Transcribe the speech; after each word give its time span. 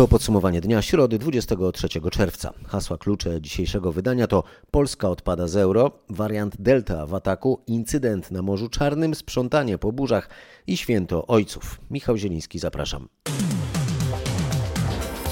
To 0.00 0.08
podsumowanie 0.08 0.60
dnia 0.60 0.82
środy 0.82 1.18
23 1.18 1.88
czerwca. 2.10 2.52
Hasła 2.66 2.98
klucze 2.98 3.40
dzisiejszego 3.40 3.92
wydania 3.92 4.26
to 4.26 4.44
Polska 4.70 5.10
odpada 5.10 5.48
z 5.48 5.56
euro, 5.56 5.90
wariant 6.10 6.56
Delta 6.58 7.06
w 7.06 7.14
ataku, 7.14 7.60
incydent 7.66 8.30
na 8.30 8.42
Morzu 8.42 8.68
Czarnym, 8.68 9.14
sprzątanie 9.14 9.78
po 9.78 9.92
burzach 9.92 10.28
i 10.66 10.76
święto 10.76 11.26
ojców. 11.26 11.80
Michał 11.90 12.16
Zieliński, 12.16 12.58
zapraszam. 12.58 13.08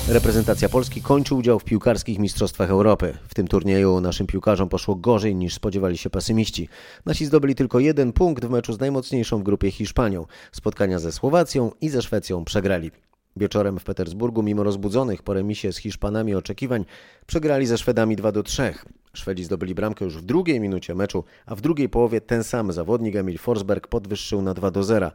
Reprezentacja 0.09 0.69
Polski 0.69 1.03
kończy 1.03 1.35
udział 1.35 1.59
w 1.59 1.65
piłkarskich 1.65 2.19
Mistrzostwach 2.19 2.71
Europy. 2.71 3.19
W 3.29 3.35
tym 3.35 3.49
turnieju 3.49 4.01
naszym 4.01 4.27
piłkarzom 4.27 4.69
poszło 4.69 4.95
gorzej 4.95 5.35
niż 5.35 5.55
spodziewali 5.55 5.99
się 5.99 6.11
pesymiści. 6.11 6.69
Nasi 7.07 7.27
zdobyli 7.27 7.55
tylko 7.55 7.81
jeden 7.81 8.13
punkt 8.13 8.45
w 8.45 8.51
meczu 8.51 8.73
z 8.73 8.81
najmocniejszą 8.81 9.39
w 9.39 9.43
grupie 9.43 9.71
Hiszpanią. 9.71 10.27
Spotkania 10.53 10.99
ze 10.99 11.13
Słowacją 11.13 11.71
i 11.81 11.89
ze 11.89 12.03
Szwecją 12.03 12.45
przegrali. 12.45 12.91
Wieczorem 13.39 13.79
w 13.79 13.85
Petersburgu, 13.85 14.43
mimo 14.43 14.63
rozbudzonych 14.63 15.23
po 15.23 15.35
remisie 15.35 15.73
z 15.73 15.77
Hiszpanami 15.77 16.35
oczekiwań, 16.35 16.85
przegrali 17.27 17.67
ze 17.67 17.79
Szwedami 17.79 18.17
2 18.17 18.33
do 18.33 18.43
3. 18.43 18.75
Szwedzi 19.13 19.45
zdobyli 19.45 19.75
bramkę 19.75 20.05
już 20.05 20.17
w 20.17 20.23
drugiej 20.23 20.61
minucie 20.61 20.95
meczu, 20.95 21.25
a 21.47 21.55
w 21.55 21.61
drugiej 21.61 21.89
połowie 21.89 22.21
ten 22.21 22.45
sam 22.45 22.73
zawodnik 22.73 23.17
Emil 23.17 23.39
Forsberg 23.39 23.87
podwyższył 23.87 24.43
na 24.43 24.55
2 24.55 24.71
do 24.71 24.85
0. 24.85 25.11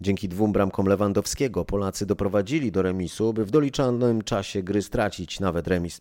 Dzięki 0.00 0.28
dwóm 0.28 0.52
bramkom 0.52 0.86
Lewandowskiego 0.86 1.64
Polacy 1.64 2.06
doprowadzili 2.06 2.72
do 2.72 2.82
remisu, 2.82 3.32
by 3.32 3.44
w 3.44 3.50
doliczanym 3.50 4.22
czasie 4.22 4.62
gry 4.62 4.82
stracić 4.82 5.40
nawet 5.40 5.68
remis. 5.68 6.00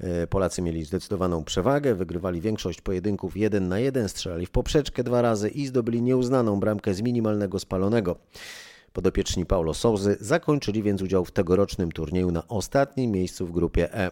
E, 0.00 0.26
Polacy 0.26 0.62
mieli 0.62 0.84
zdecydowaną 0.84 1.44
przewagę, 1.44 1.94
wygrywali 1.94 2.40
większość 2.40 2.80
pojedynków 2.80 3.36
1 3.36 3.68
na 3.68 3.78
1, 3.78 4.08
strzelali 4.08 4.46
w 4.46 4.50
poprzeczkę 4.50 5.04
dwa 5.04 5.22
razy 5.22 5.48
i 5.48 5.66
zdobyli 5.66 6.02
nieuznaną 6.02 6.60
bramkę 6.60 6.94
z 6.94 7.02
minimalnego 7.02 7.58
spalonego. 7.58 8.16
Podopieczni 8.92 9.46
Paulo 9.46 9.74
Souzy 9.74 10.16
zakończyli 10.20 10.82
więc 10.82 11.02
udział 11.02 11.24
w 11.24 11.30
tegorocznym 11.30 11.92
turnieju 11.92 12.30
na 12.30 12.48
ostatnim 12.48 13.10
miejscu 13.10 13.46
w 13.46 13.52
grupie 13.52 13.94
E. 13.94 14.10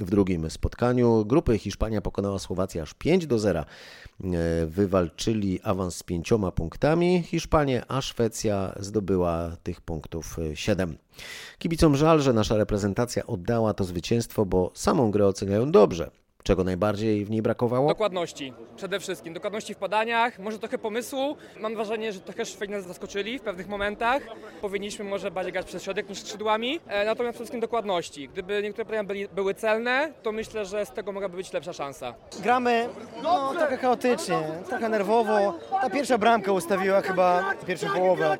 W 0.00 0.10
drugim 0.10 0.50
spotkaniu 0.50 1.24
grupy 1.24 1.58
Hiszpania 1.58 2.00
pokonała 2.00 2.38
Słowację 2.38 2.82
aż 2.82 2.94
5 2.94 3.26
do 3.26 3.38
0. 3.38 3.60
E, 3.60 3.64
wywalczyli 4.66 5.60
awans 5.62 5.96
z 5.96 6.02
pięcioma 6.02 6.52
punktami 6.52 7.22
Hiszpanie, 7.22 7.82
a 7.88 8.00
Szwecja 8.00 8.74
zdobyła 8.80 9.56
tych 9.62 9.80
punktów 9.80 10.36
7. 10.54 10.96
Kibicom 11.58 11.96
żal, 11.96 12.20
że 12.20 12.32
nasza 12.32 12.56
reprezentacja 12.56 13.26
oddała 13.26 13.74
to 13.74 13.84
zwycięstwo, 13.84 14.46
bo 14.46 14.70
samą 14.74 15.10
grę 15.10 15.26
oceniają 15.26 15.70
dobrze. 15.70 16.10
Czego 16.50 16.64
najbardziej 16.64 17.24
w 17.24 17.30
niej 17.30 17.42
brakowało? 17.42 17.88
Dokładności, 17.88 18.52
przede 18.76 19.00
wszystkim. 19.00 19.34
Dokładności 19.34 19.74
w 19.74 19.76
podaniach, 19.76 20.38
może 20.38 20.58
trochę 20.58 20.78
pomysłu. 20.78 21.36
Mam 21.60 21.74
wrażenie, 21.74 22.12
że 22.12 22.20
trochę 22.20 22.44
Szwedzi 22.44 22.72
nas 22.72 22.86
zaskoczyli 22.86 23.38
w 23.38 23.42
pewnych 23.42 23.68
momentach. 23.68 24.22
Powinniśmy 24.60 25.04
może 25.04 25.30
bardziej 25.30 25.52
grać 25.52 25.66
przez 25.66 25.82
środek 25.82 26.08
niż 26.08 26.20
skrzydłami. 26.20 26.80
E, 26.86 27.04
natomiast 27.04 27.18
przede 27.18 27.34
wszystkim 27.34 27.60
dokładności. 27.60 28.28
Gdyby 28.28 28.62
niektóre 28.62 28.84
podania 28.84 29.04
byli, 29.04 29.28
były 29.28 29.54
celne, 29.54 30.12
to 30.22 30.32
myślę, 30.32 30.64
że 30.64 30.86
z 30.86 30.90
tego 30.90 31.12
mogłaby 31.12 31.36
być 31.36 31.52
lepsza 31.52 31.72
szansa. 31.72 32.14
Gramy 32.42 32.88
no, 33.22 33.54
trochę 33.54 33.76
chaotycznie, 33.76 34.38
trochę 34.68 34.88
nerwowo. 34.88 35.58
Ta 35.70 35.90
pierwsza 35.90 36.18
bramka 36.18 36.52
ustawiła 36.52 37.00
chyba 37.00 37.54
pierwszą 37.66 37.86
połowę. 37.86 38.38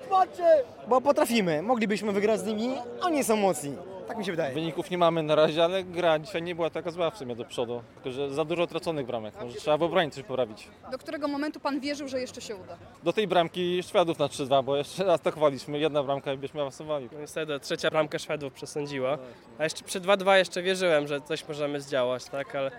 Bo 0.88 1.00
potrafimy, 1.00 1.62
moglibyśmy 1.62 2.12
wygrać 2.12 2.40
z 2.40 2.44
nimi, 2.44 2.74
oni 3.00 3.24
są 3.24 3.36
mocni. 3.36 3.76
Tak 4.10 4.18
mi 4.18 4.24
się 4.24 4.32
wydaje. 4.32 4.54
Wyników 4.54 4.90
nie 4.90 4.98
mamy 4.98 5.22
na 5.22 5.34
razie, 5.34 5.64
ale 5.64 5.84
gra 5.84 6.18
dzisiaj 6.18 6.42
nie 6.42 6.54
była 6.54 6.70
taka 6.70 6.90
zła 6.90 7.10
w 7.10 7.18
sumie 7.18 7.36
do 7.36 7.44
przodu. 7.44 7.82
Tylko, 7.94 8.10
że 8.10 8.30
za 8.30 8.44
dużo 8.44 8.66
traconych 8.66 9.06
bramek. 9.06 9.34
Może 9.40 9.56
trzeba 9.56 9.76
w 9.76 9.82
obronie 9.82 10.10
coś 10.10 10.24
poprawić. 10.24 10.68
Do 10.90 10.98
którego 10.98 11.28
momentu 11.28 11.60
pan 11.60 11.80
wierzył, 11.80 12.08
że 12.08 12.20
jeszcze 12.20 12.40
się 12.40 12.56
uda? 12.56 12.76
Do 13.02 13.12
tej 13.12 13.28
bramki 13.28 13.82
Szwedów 13.82 14.18
na 14.18 14.26
3-2, 14.26 14.64
bo 14.64 14.76
jeszcze 14.76 15.12
atakowaliśmy. 15.12 15.78
Jedna 15.78 16.02
bramka 16.02 16.32
i 16.32 16.36
byśmy 16.36 16.60
awansowali. 16.60 17.08
No 17.12 17.20
Niestety 17.20 17.60
trzecia 17.60 17.90
bramka 17.90 18.18
Szwedów 18.18 18.52
przesądziła. 18.52 19.18
A 19.58 19.64
jeszcze 19.64 19.84
przy 19.84 20.00
2-2 20.00 20.34
jeszcze 20.34 20.62
wierzyłem, 20.62 21.06
że 21.06 21.20
coś 21.20 21.48
możemy 21.48 21.80
zdziałać, 21.80 22.24
tak, 22.24 22.54
ale 22.54 22.70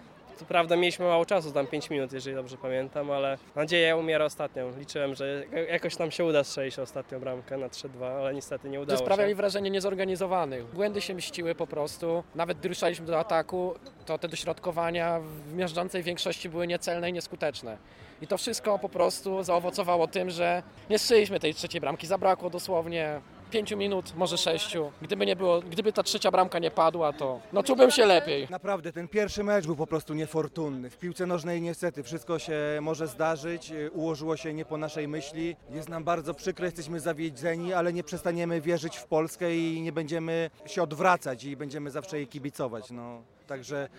co 0.41 0.45
prawda 0.45 0.75
mieliśmy 0.75 1.05
mało 1.05 1.25
czasu, 1.25 1.51
tam 1.51 1.67
5 1.67 1.89
minut, 1.89 2.13
jeżeli 2.13 2.35
dobrze 2.35 2.57
pamiętam, 2.57 3.11
ale 3.11 3.37
nadzieja 3.55 3.95
umiera 3.95 4.25
ostatnią. 4.25 4.71
Liczyłem, 4.77 5.15
że 5.15 5.43
jakoś 5.69 5.97
nam 5.97 6.11
się 6.11 6.25
uda 6.25 6.43
strzelić 6.43 6.79
ostatnią 6.79 7.19
bramkę 7.19 7.57
na 7.57 7.67
3-2, 7.67 8.05
ale 8.05 8.33
niestety 8.33 8.69
nie 8.69 8.81
udało 8.81 8.97
że 8.97 9.03
sprawiali 9.03 9.31
się. 9.31 9.35
wrażenie 9.35 9.69
niezorganizowanych. 9.69 10.65
Błędy 10.65 11.01
się 11.01 11.13
mściły 11.13 11.55
po 11.55 11.67
prostu. 11.67 12.23
Nawet 12.35 12.57
gdy 12.57 12.69
ruszaliśmy 12.69 13.05
do 13.05 13.19
ataku, 13.19 13.73
to 14.05 14.17
te 14.17 14.27
dośrodkowania 14.27 15.19
w 15.19 15.53
miażdżącej 15.53 16.03
większości 16.03 16.49
były 16.49 16.67
niecelne 16.67 17.09
i 17.09 17.13
nieskuteczne. 17.13 17.77
I 18.21 18.27
to 18.27 18.37
wszystko 18.37 18.79
po 18.79 18.89
prostu 18.89 19.43
zaowocowało 19.43 20.07
tym, 20.07 20.29
że 20.29 20.63
nie 20.89 20.99
strzeliśmy 20.99 21.39
tej 21.39 21.53
trzeciej 21.53 21.81
bramki. 21.81 22.07
Zabrakło 22.07 22.49
dosłownie 22.49 23.21
pięciu 23.51 23.77
minut, 23.77 24.13
może 24.15 24.37
sześciu. 24.37 24.91
Gdyby 25.01 25.25
nie 25.25 25.35
było, 25.35 25.61
gdyby 25.61 25.93
ta 25.93 26.03
trzecia 26.03 26.31
bramka 26.31 26.59
nie 26.59 26.71
padła, 26.71 27.13
to 27.13 27.39
no 27.53 27.63
czułbym 27.63 27.91
się 27.91 28.05
lepiej. 28.05 28.47
Naprawdę, 28.49 28.91
ten 28.93 29.07
pierwszy 29.07 29.43
mecz 29.43 29.65
był 29.65 29.75
po 29.75 29.87
prostu 29.87 30.13
niefortunny. 30.13 30.89
W 30.89 30.97
piłce 30.97 31.25
nożnej 31.25 31.61
niestety 31.61 32.03
wszystko 32.03 32.39
się 32.39 32.55
może 32.81 33.07
zdarzyć, 33.07 33.71
y, 33.71 33.91
ułożyło 33.91 34.37
się 34.37 34.53
nie 34.53 34.65
po 34.65 34.77
naszej 34.77 35.07
myśli. 35.07 35.55
Jest 35.69 35.89
nam 35.89 36.03
bardzo 36.03 36.33
przykro, 36.33 36.65
jesteśmy 36.65 36.99
zawiedzeni, 36.99 37.73
ale 37.73 37.93
nie 37.93 38.03
przestaniemy 38.03 38.61
wierzyć 38.61 38.97
w 38.97 39.05
Polskę 39.05 39.55
i 39.55 39.81
nie 39.81 39.91
będziemy 39.91 40.49
się 40.65 40.83
odwracać 40.83 41.43
i 41.43 41.57
będziemy 41.57 41.91
zawsze 41.91 42.17
jej 42.17 42.27
kibicować. 42.27 42.91
No, 42.91 43.21
także 43.47 43.89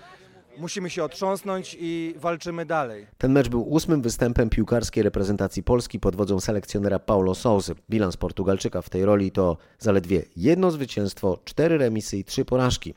musimy 0.58 0.90
się 0.90 1.04
otrząsnąć 1.04 1.76
i 1.80 2.14
walczymy 2.16 2.66
dalej. 2.66 3.06
Ten 3.18 3.32
mecz 3.32 3.48
był 3.48 3.62
ósmym 3.62 4.02
występem 4.02 4.50
piłkarskiej 4.50 5.02
reprezentacji 5.02 5.62
Polski 5.62 6.00
pod 6.00 6.16
wodzą 6.16 6.40
selekcjonera 6.40 6.98
Paulo 6.98 7.34
Sousy. 7.34 7.74
Bilans 7.90 8.16
Portugalczyka 8.16 8.82
w 8.82 8.90
tej 8.90 9.04
roli 9.04 9.32
to 9.32 9.56
zaledwie 9.78 10.22
jedno 10.36 10.70
zwycięstwo, 10.70 11.38
cztery 11.44 11.78
remisy 11.78 12.18
i 12.18 12.24
trzy 12.24 12.44
porażki. 12.44 12.94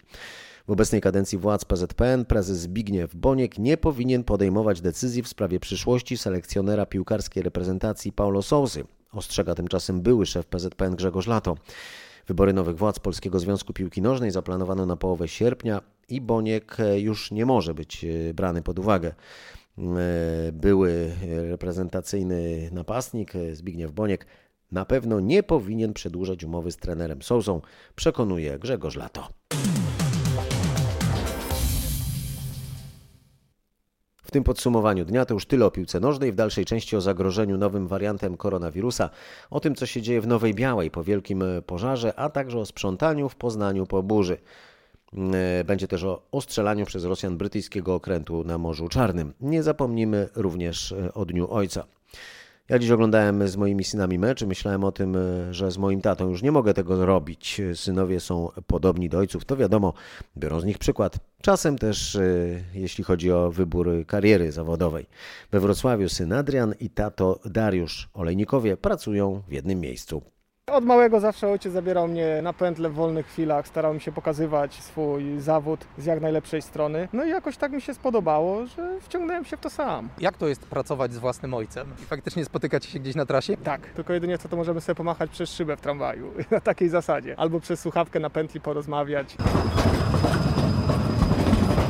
W 0.68 0.72
obecnej 0.72 1.02
kadencji 1.02 1.38
władz 1.38 1.66
PZPN 1.66 2.26
prezes 2.26 2.58
Zbigniew 2.58 3.16
Boniek 3.16 3.58
nie 3.58 3.78
powinien 3.78 4.24
podejmować 4.24 4.82
decyzji 4.82 5.24
w 5.24 5.28
sprawie 5.28 5.60
przyszłości 5.60 6.18
selekcjonera 6.18 6.86
piłkarskiej 6.86 7.44
reprezentacji 7.44 8.12
Paulo 8.12 8.42
Sousy. 8.42 8.84
Ostrzega 9.12 9.56
tymczasem 9.56 10.02
były 10.02 10.26
szef 10.26 10.46
PZPN 10.46 10.96
Grzegorz 10.96 11.28
Lato. 11.28 11.56
Wybory 12.28 12.54
nowych 12.54 12.78
władz 12.78 13.00
Polskiego 13.00 13.40
Związku 13.40 13.74
Piłki 13.74 14.02
Nożnej 14.02 14.32
zaplanowano 14.32 14.86
na 14.86 14.96
połowę 14.96 15.28
sierpnia 15.28 15.82
i 16.10 16.22
Boniek 16.22 16.78
już 16.96 17.32
nie 17.32 17.46
może 17.46 17.74
być 17.74 18.06
e, 18.06 18.34
brany 18.34 18.62
pod 18.62 18.80
uwagę. 18.80 19.08
E, 19.78 20.52
Były 20.52 21.12
reprezentacyjny 21.50 22.70
napastnik 22.72 23.36
e, 23.36 23.56
Zbigniew 23.56 23.92
Boniek 23.92 24.26
na 24.72 24.86
pewno 24.86 25.20
nie 25.20 25.44
powinien 25.44 25.94
przedłużać 25.94 26.44
umowy 26.44 26.72
z 26.72 26.78
trenerem 26.78 27.22
Sousą, 27.22 27.62
przekonuje 27.96 28.60
Grzegorz 28.60 28.96
Lato. 28.96 29.28
Tym 34.36 34.44
podsumowaniu 34.44 35.06
dnia 35.06 35.26
to 35.26 35.34
już 35.34 35.46
tyle 35.46 35.66
o 35.66 35.72
piłce 35.72 36.00
nożnej, 36.00 36.32
w 36.32 36.36
dalszej 36.36 36.66
części 36.66 36.96
o 36.96 37.02
zagrożeniu 37.02 37.58
nowym 37.58 37.88
wariantem 37.88 38.38
koronawirusa, 38.38 39.10
o 39.50 39.60
tym 39.60 39.76
co 39.76 39.86
się 39.86 40.02
dzieje 40.02 40.22
w 40.22 40.28
Nowej 40.28 40.54
Białej 40.54 40.92
po 40.92 41.04
wielkim 41.04 41.44
pożarze, 41.66 42.20
a 42.20 42.30
także 42.30 42.60
o 42.60 42.66
sprzątaniu 42.66 43.30
w 43.30 43.36
Poznaniu 43.36 43.86
po 43.86 44.04
burzy. 44.04 44.38
E, 45.14 45.64
Będzie 45.64 45.88
też 45.88 46.04
o 46.04 46.22
ostrzelaniu 46.32 46.86
przez 46.86 47.04
Rosjan 47.04 47.38
brytyjskiego 47.38 47.96
okrętu 47.96 48.44
na 48.44 48.58
Morzu 48.58 48.88
Czarnym. 48.88 49.34
Nie 49.42 49.64
zapomnimy 49.64 50.30
również 50.36 50.92
e, 50.92 51.14
o 51.14 51.26
Dniu 51.26 51.52
Ojca. 51.52 51.95
Ja 52.70 52.80
dziś 52.80 52.92
oglądałem 52.92 53.48
z 53.48 53.58
moimi 53.58 53.84
synami 53.84 54.20
mecz 54.20 54.42
i 54.42 54.48
myślałem 54.48 54.84
o 54.84 54.92
tym, 54.92 55.18
że 55.52 55.72
z 55.72 55.78
moim 55.78 56.02
tatą 56.02 56.30
już 56.30 56.42
nie 56.42 56.52
mogę 56.52 56.74
tego 56.74 57.06
robić. 57.06 57.62
Synowie 57.74 58.20
są 58.20 58.50
podobni 58.68 59.10
do 59.10 59.18
ojców, 59.18 59.46
to 59.46 59.58
wiadomo, 59.58 59.94
biorą 60.38 60.60
z 60.60 60.66
nich 60.66 60.78
przykład. 60.78 61.20
Czasem 61.42 61.78
też, 61.78 62.16
e, 62.16 62.22
jeśli 62.74 63.04
chodzi 63.04 63.32
o 63.32 63.52
wybór 63.52 63.90
kariery 64.08 64.52
zawodowej. 64.52 65.06
We 65.52 65.60
Wrocławiu 65.60 66.10
syn 66.10 66.34
Adrian 66.34 66.74
i 66.80 66.90
tato 66.90 67.40
Dariusz 67.46 68.10
Olejnikowie 68.14 68.78
pracują 68.78 69.42
w 69.48 69.52
jednym 69.52 69.80
miejscu. 69.80 70.22
Od 70.72 70.86
małego 70.86 71.20
zawsze 71.20 71.48
ojciec 71.48 71.74
zabierał 71.74 72.08
mnie 72.08 72.40
na 72.44 72.54
pętle 72.54 72.90
w 72.90 72.94
wolnych 72.94 73.28
chwilach, 73.28 73.68
starał 73.68 73.94
mi 73.94 74.02
się 74.02 74.12
pokazywać 74.12 74.74
swój 74.74 75.40
zawód 75.40 75.86
z 75.98 76.06
jak 76.06 76.22
najlepszej 76.22 76.62
strony. 76.62 77.08
No 77.14 77.24
i 77.24 77.30
jakoś 77.30 77.58
tak 77.58 77.72
mi 77.72 77.82
się 77.82 77.94
spodobało, 77.94 78.66
że 78.66 79.00
wciągnąłem 79.02 79.46
się 79.46 79.58
w 79.58 79.60
to 79.60 79.70
sam. 79.70 80.10
Jak 80.20 80.38
to 80.38 80.48
jest 80.48 80.66
pracować 80.66 81.14
z 81.14 81.18
własnym 81.18 81.54
ojcem 81.54 81.88
i 82.04 82.06
faktycznie 82.06 82.46
spotykać 82.46 82.86
się 82.86 83.00
gdzieś 83.00 83.16
na 83.16 83.26
trasie? 83.26 83.58
Tak, 83.58 83.82
tylko 83.82 84.14
jedynie 84.14 84.38
co 84.38 84.50
to 84.50 84.56
możemy 84.58 84.82
sobie 84.82 84.96
pomachać 84.96 85.32
przez 85.32 85.50
szybę 85.54 85.78
w 85.78 85.82
tramwaju, 85.82 86.32
na 86.52 86.60
takiej 86.60 86.90
zasadzie. 86.90 87.40
Albo 87.40 87.60
przez 87.60 87.80
słuchawkę 87.80 88.20
na 88.20 88.30
pętli 88.30 88.62
porozmawiać. 88.62 89.38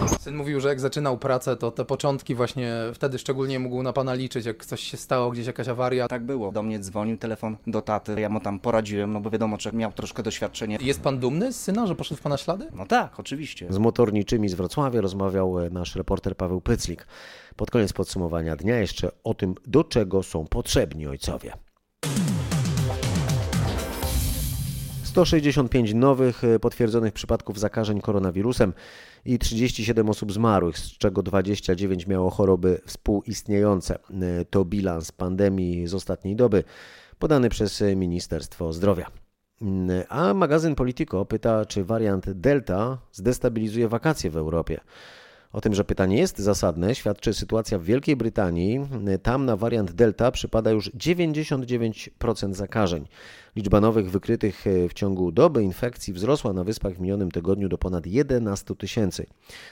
Syn 0.07 0.35
mówił, 0.35 0.59
że 0.59 0.69
jak 0.69 0.79
zaczynał 0.79 1.17
pracę, 1.17 1.57
to 1.57 1.71
te 1.71 1.85
początki 1.85 2.35
właśnie 2.35 2.73
wtedy 2.93 3.19
szczególnie 3.19 3.59
mógł 3.59 3.83
na 3.83 3.93
pana 3.93 4.13
liczyć, 4.13 4.45
jak 4.45 4.65
coś 4.65 4.81
się 4.81 4.97
stało, 4.97 5.31
gdzieś 5.31 5.47
jakaś 5.47 5.67
awaria. 5.67 6.07
Tak 6.07 6.23
było. 6.25 6.51
Do 6.51 6.63
mnie 6.63 6.79
dzwonił 6.79 7.17
telefon 7.17 7.57
do 7.67 7.81
taty, 7.81 8.21
ja 8.21 8.29
mu 8.29 8.39
tam 8.39 8.59
poradziłem, 8.59 9.13
no 9.13 9.21
bo 9.21 9.29
wiadomo, 9.29 9.57
że 9.59 9.71
miał 9.71 9.91
troszkę 9.91 10.23
doświadczenie. 10.23 10.77
Jest 10.81 11.01
pan 11.01 11.19
dumny 11.19 11.53
z 11.53 11.61
syna, 11.61 11.87
że 11.87 11.95
poszedł 11.95 12.19
w 12.19 12.23
pana 12.23 12.37
ślady? 12.37 12.67
No 12.75 12.85
tak, 12.85 13.19
oczywiście. 13.19 13.67
Z 13.69 13.77
motorniczymi 13.77 14.49
z 14.49 14.53
Wrocławia 14.53 15.01
rozmawiał 15.01 15.59
e, 15.59 15.69
nasz 15.69 15.95
reporter 15.95 16.37
Paweł 16.37 16.61
Pyclik. 16.61 17.07
Pod 17.55 17.71
koniec 17.71 17.93
podsumowania 17.93 18.55
dnia 18.55 18.79
jeszcze 18.79 19.11
o 19.23 19.33
tym, 19.33 19.55
do 19.67 19.83
czego 19.83 20.23
są 20.23 20.45
potrzebni 20.47 21.07
ojcowie. 21.07 21.53
165 25.15 25.93
nowych 25.93 26.43
e, 26.43 26.59
potwierdzonych 26.59 27.13
przypadków 27.13 27.59
zakażeń 27.59 28.01
koronawirusem 28.01 28.73
i 29.25 29.39
37 29.39 30.09
osób 30.09 30.31
zmarłych, 30.31 30.77
z 30.77 30.97
czego 30.97 31.23
29 31.23 32.07
miało 32.07 32.29
choroby 32.29 32.81
współistniejące. 32.85 33.95
E, 33.95 34.45
to 34.45 34.65
bilans 34.65 35.11
pandemii 35.11 35.87
z 35.87 35.93
ostatniej 35.93 36.35
doby 36.35 36.63
podany 37.19 37.49
przez 37.49 37.83
Ministerstwo 37.95 38.73
Zdrowia. 38.73 39.11
Mm, 39.61 40.03
a 40.09 40.33
magazyn 40.33 40.75
Politico 40.75 41.25
pyta, 41.25 41.65
czy 41.65 41.83
wariant 41.83 42.31
Delta 42.31 42.97
zdestabilizuje 43.11 43.87
wakacje 43.87 44.29
w 44.29 44.37
Europie. 44.37 44.79
O 45.55 45.61
tym, 45.61 45.73
że 45.73 45.83
pytanie 45.83 46.17
jest 46.17 46.39
zasadne, 46.39 46.95
świadczy 46.95 47.33
sytuacja 47.33 47.79
w 47.79 47.83
Wielkiej 47.83 48.15
Brytanii. 48.15 48.79
Tam 49.23 49.45
na 49.45 49.57
wariant 49.57 49.91
Delta 49.91 50.31
przypada 50.31 50.71
już 50.71 50.91
99% 50.91 52.53
zakażeń. 52.53 53.07
Liczba 53.55 53.81
nowych 53.81 54.11
wykrytych 54.11 54.67
e, 54.67 54.89
w 54.89 54.93
ciągu 54.93 55.31
doby 55.31 55.63
infekcji 55.63 56.13
wzrosła 56.13 56.53
na 56.53 56.63
wyspach 56.63 56.93
w 56.93 56.99
minionym 56.99 57.31
tygodniu 57.31 57.69
do 57.69 57.77
ponad 57.77 58.05
11 58.05 58.75
tysięcy. 58.75 59.25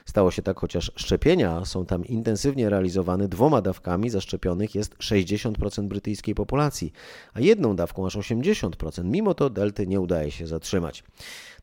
Stało 0.06 0.32
się 0.32 0.42
tak, 0.42 0.60
chociaż 0.60 0.92
szczepienia 0.96 1.66
są 1.66 1.86
tam 1.86 2.06
intensywnie 2.06 2.70
realizowane 2.70 3.28
dwoma 3.28 3.62
dawkami, 3.62 4.10
zaszczepionych 4.10 4.76
jest 4.76 4.96
60% 4.96 5.88
brytyjskiej 5.88 6.36
populacji, 6.36 6.94
a 7.34 7.40
jedną 7.40 7.76
dawką 7.76 8.06
aż 8.06 8.16
80%. 8.16 9.04
Mimo 9.06 9.34
to 9.34 9.50
delty 9.50 9.88
nie 9.88 10.02
udaje 10.02 10.32
się 10.32 10.48
zatrzymać. 10.48 11.04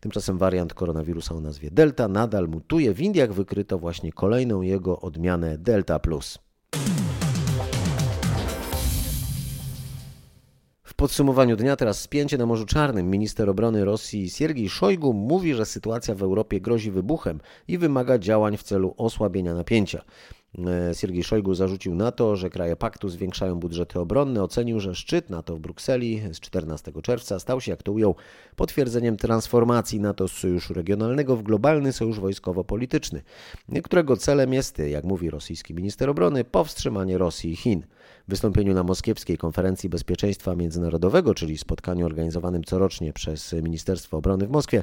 Tymczasem 0.01 0.39
wariant 0.39 0.75
koronawirusa 0.75 1.35
o 1.35 1.41
nazwie 1.41 1.71
Delta 1.71 2.09
nadal 2.09 2.49
mutuje. 2.49 2.95
W 2.95 3.01
Indiach 3.01 3.33
wykryto 3.33 3.79
właśnie 3.79 4.13
kolejną 4.13 4.63
jego 4.63 5.01
odmianę 5.01 5.59
Delta 5.59 5.99
Plus. 5.99 6.39
W 10.83 10.95
podsumowaniu 10.95 11.57
dnia 11.57 11.77
teraz 11.77 12.01
spięcie 12.01 12.39
na 12.39 12.47
Morzu 12.47 12.67
Czarnym. 12.67 13.11
Minister 13.11 13.51
obrony 13.51 13.85
Rosji 13.85 14.31
Siergiej 14.31 14.69
Szojgu 14.69 15.13
mówi, 15.13 15.55
że 15.55 15.67
sytuacja 15.67 16.15
w 16.15 16.23
Europie 16.23 16.61
grozi 16.61 16.91
wybuchem 16.91 17.41
i 17.69 17.79
wymaga 17.79 18.19
działań 18.19 18.57
w 18.57 18.63
celu 18.63 18.95
osłabienia 18.97 19.55
napięcia. 19.55 20.03
E, 20.59 20.95
Siergiej 20.95 21.25
Szojgu 21.25 21.55
zarzucił 21.55 21.95
NATO, 21.95 22.37
że 22.37 22.51
kraje 22.51 22.77
paktu 22.77 23.09
zwiększają 23.09 23.61
budżety 23.61 24.01
obronne. 24.01 24.43
Ocenił, 24.43 24.81
że 24.81 24.95
szczyt 24.95 25.31
NATO 25.31 25.57
w 25.57 25.61
Brukseli 25.61 26.23
z 26.33 26.41
14 26.41 26.93
czerwca 27.03 27.39
stał 27.39 27.61
się, 27.61 27.71
jak 27.71 27.83
to 27.83 27.93
ujął, 27.93 28.15
potwierdzeniem 28.57 29.17
transformacji 29.17 30.01
NATO 30.01 30.29
z 30.29 30.33
sojuszu 30.33 30.75
regionalnego 30.75 31.37
w 31.37 31.43
globalny 31.43 31.93
sojusz 31.93 32.21
wojskowo-polityczny, 32.21 33.23
którego 33.85 34.17
celem 34.17 34.53
jest, 34.53 34.79
jak 34.79 35.05
mówi 35.05 35.31
rosyjski 35.31 35.75
minister 35.75 36.11
obrony, 36.11 36.45
powstrzymanie 36.45 37.19
Rosji 37.19 37.53
i 37.53 37.57
Chin 37.57 37.83
wystąpieniu 38.31 38.75
na 38.75 38.83
Moskiewskiej 38.83 39.39
Konferencji 39.39 39.89
Bezpieczeństwa 39.89 40.57
Międzynarodowego, 40.57 41.35
czyli 41.35 41.59
spotkaniu 41.59 42.07
organizowanym 42.07 42.65
corocznie 42.65 43.13
przez 43.13 43.53
Ministerstwo 43.53 44.17
Obrony 44.17 44.47
w 44.47 44.51
Moskwie, 44.51 44.83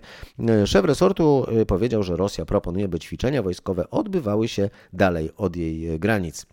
szef 0.66 0.86
resortu 0.86 1.46
y, 1.62 1.66
powiedział, 1.66 2.04
że 2.04 2.16
Rosja 2.16 2.46
proponuje, 2.46 2.88
by 2.88 3.00
ćwiczenia 3.00 3.44
wojskowe 3.44 3.90
odbywały 3.90 4.48
się 4.48 4.69
dalej 4.94 5.30
od 5.38 5.56
jej 5.57 6.00
granic. 6.00 6.45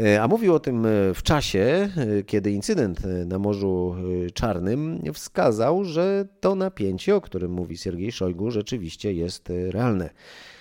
Y, 0.00 0.20
a 0.20 0.28
mówił 0.28 0.54
o 0.54 0.60
tym 0.60 0.86
y, 0.86 1.14
w 1.14 1.22
czasie, 1.22 1.88
kiedy 2.26 2.50
incydent 2.50 3.00
na 3.26 3.38
Morzu 3.38 3.96
Czarnym 4.34 5.00
wskazał, 5.14 5.84
że 5.84 6.24
to 6.40 6.54
napięcie, 6.54 7.16
o 7.16 7.20
którym 7.20 7.52
mówi 7.52 7.78
Siergiej 7.78 8.12
Szojgu, 8.12 8.50
rzeczywiście 8.50 9.12
jest 9.12 9.52
realne. 9.70 10.10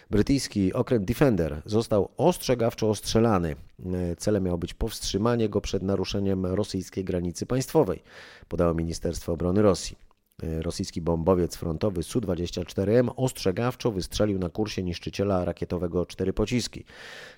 Brytyjski 0.09 0.73
okręt 0.73 1.05
Defender 1.05 1.61
został 1.65 2.09
ostrzegawczo 2.17 2.89
ostrzelany. 2.89 3.55
E, 3.85 4.15
celem 4.15 4.43
miało 4.43 4.57
być 4.57 4.73
powstrzymanie 4.73 5.49
go 5.49 5.61
przed 5.61 5.83
naruszeniem 5.83 6.45
rosyjskiej 6.45 7.03
granicy 7.03 7.45
państwowej, 7.45 8.03
podało 8.47 8.73
Ministerstwo 8.73 9.33
Obrony 9.33 9.61
Rosji. 9.61 10.04
E, 10.43 10.61
rosyjski 10.61 11.01
bombowiec 11.01 11.55
frontowy 11.55 12.03
Su-24M 12.03 13.09
ostrzegawczo 13.15 13.91
wystrzelił 13.91 14.39
na 14.39 14.49
kursie 14.49 14.83
niszczyciela 14.83 15.45
rakietowego 15.45 16.05
cztery 16.05 16.33
pociski. 16.33 16.85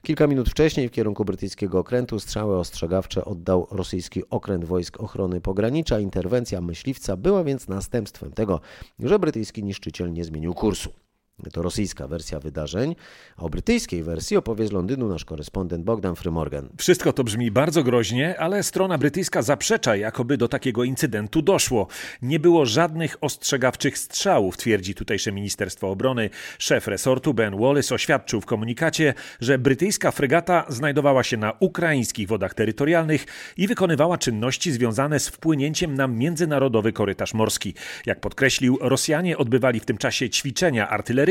Kilka 0.02 0.28
minut 0.28 0.50
wcześniej 0.50 0.90
w 0.90 0.92
kierunku 0.92 1.26
brytyjskiego 1.26 1.80
okrętu 1.80 2.20
strzały 2.20 2.58
ostrzegawcze 2.58 3.26
oddał 3.26 3.68
rosyjski 3.72 4.24
okręt 4.30 4.66
wojsk 4.66 5.00
ochrony 5.00 5.42
pogranicza. 5.42 6.00
Interwencja 6.00 6.62
myśliwca 6.62 7.18
była 7.18 7.44
więc 7.44 7.68
następstwem 7.68 8.32
tego, 8.32 8.62
że 9.00 9.20
brytyjski 9.20 9.64
niszczyciel 9.64 10.14
nie 10.14 10.24
zmienił 10.24 10.54
kursu. 10.54 11.07
To 11.54 11.62
rosyjska 11.62 12.08
wersja 12.08 12.40
wydarzeń, 12.40 12.96
a 13.38 13.42
o 13.42 13.50
brytyjskiej 13.50 14.04
wersji 14.04 14.38
opowie 14.38 14.68
z 14.68 14.72
Londynu 14.72 15.10
nasz 15.10 15.26
korespondent 15.26 15.84
Bogdan 15.84 16.16
Frymorgan. 16.16 16.70
Wszystko 16.78 17.14
to 17.14 17.24
brzmi 17.24 17.52
bardzo 17.52 17.84
groźnie, 17.84 18.40
ale 18.40 18.64
strona 18.64 18.98
brytyjska 18.98 19.42
zaprzecza, 19.42 19.96
jakoby 19.96 20.38
do 20.38 20.48
takiego 20.48 20.84
incydentu 20.84 21.42
doszło. 21.42 21.88
Nie 22.22 22.40
było 22.40 22.66
żadnych 22.66 23.18
ostrzegawczych 23.22 23.98
strzałów, 23.98 24.58
twierdzi 24.58 24.96
tutejsze 24.96 25.32
Ministerstwo 25.32 25.90
Obrony. 25.90 26.30
Szef 26.60 26.88
resortu 26.88 27.34
Ben 27.34 27.60
Wallace 27.60 27.96
oświadczył 27.96 28.42
w 28.42 28.46
komunikacie, 28.46 29.14
że 29.42 29.58
brytyjska 29.58 30.12
fregata 30.12 30.66
znajdowała 30.70 31.24
się 31.24 31.38
na 31.38 31.54
ukraińskich 31.60 32.28
wodach 32.28 32.54
terytorialnych 32.54 33.26
i 33.58 33.68
wykonywała 33.68 34.18
czynności 34.18 34.72
związane 34.72 35.20
z 35.20 35.28
wpłynięciem 35.28 35.94
na 35.94 36.08
międzynarodowy 36.08 36.94
korytarz 36.94 37.34
morski. 37.34 37.74
Jak 38.06 38.20
podkreślił, 38.20 38.78
Rosjanie 38.82 39.38
odbywali 39.38 39.80
w 39.80 39.86
tym 39.86 39.98
czasie 39.98 40.30
ćwiczenia 40.30 40.90
artyleryjskie 40.90 41.27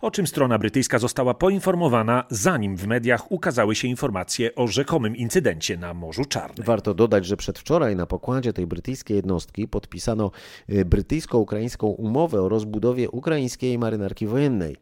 o 0.00 0.10
czym 0.10 0.26
strona 0.26 0.58
brytyjska 0.58 0.98
została 0.98 1.34
poinformowana, 1.34 2.24
zanim 2.30 2.76
w 2.76 2.86
mediach 2.86 3.32
ukazały 3.32 3.74
się 3.74 3.88
informacje 3.88 4.54
o 4.54 4.66
rzekomym 4.66 5.16
incydencie 5.16 5.76
na 5.76 5.94
Morzu 5.94 6.24
Czarnym. 6.24 6.66
Warto 6.66 6.94
dodać, 6.94 7.26
że 7.26 7.36
przedwczoraj 7.36 7.96
na 7.96 8.06
pokładzie 8.06 8.52
tej 8.52 8.66
brytyjskiej 8.66 9.16
jednostki 9.16 9.68
podpisano 9.68 10.30
y, 10.70 10.84
brytyjsko-ukraińską 10.84 11.86
umowę 11.86 12.42
o 12.42 12.48
rozbudowie 12.48 13.10
ukraińskiej 13.10 13.78
marynarki 13.78 14.26
wojennej. 14.26 14.76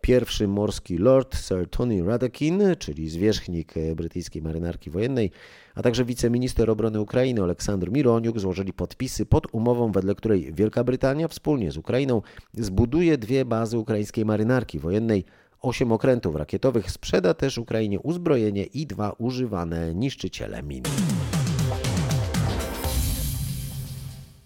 Pierwszy 0.00 0.48
morski 0.48 0.98
lord 0.98 1.36
Sir 1.36 1.70
Tony 1.70 2.04
Radakin, 2.04 2.62
czyli 2.78 3.08
zwierzchnik 3.08 3.74
brytyjskiej 3.96 4.42
marynarki 4.42 4.90
wojennej, 4.90 5.30
a 5.74 5.82
także 5.82 6.04
wiceminister 6.04 6.70
obrony 6.70 7.00
Ukrainy 7.00 7.42
Aleksandr 7.42 7.90
Mironiuk 7.90 8.40
złożyli 8.40 8.72
podpisy 8.72 9.26
pod 9.26 9.46
umową, 9.52 9.92
wedle 9.92 10.14
której 10.14 10.52
Wielka 10.52 10.84
Brytania 10.84 11.28
wspólnie 11.28 11.70
z 11.70 11.76
Ukrainą 11.76 12.22
zbuduje 12.54 13.18
dwie 13.18 13.44
bazy 13.44 13.78
ukraińskiej 13.78 14.24
marynarki 14.24 14.78
wojennej 14.78 15.24
Osiem 15.60 15.92
okrętów 15.92 16.36
rakietowych 16.36 16.90
sprzeda 16.90 17.34
też 17.34 17.58
Ukrainie 17.58 18.00
uzbrojenie 18.00 18.64
i 18.64 18.86
dwa 18.86 19.12
używane 19.18 19.94
niszczyciele 19.94 20.62
min. 20.62 20.82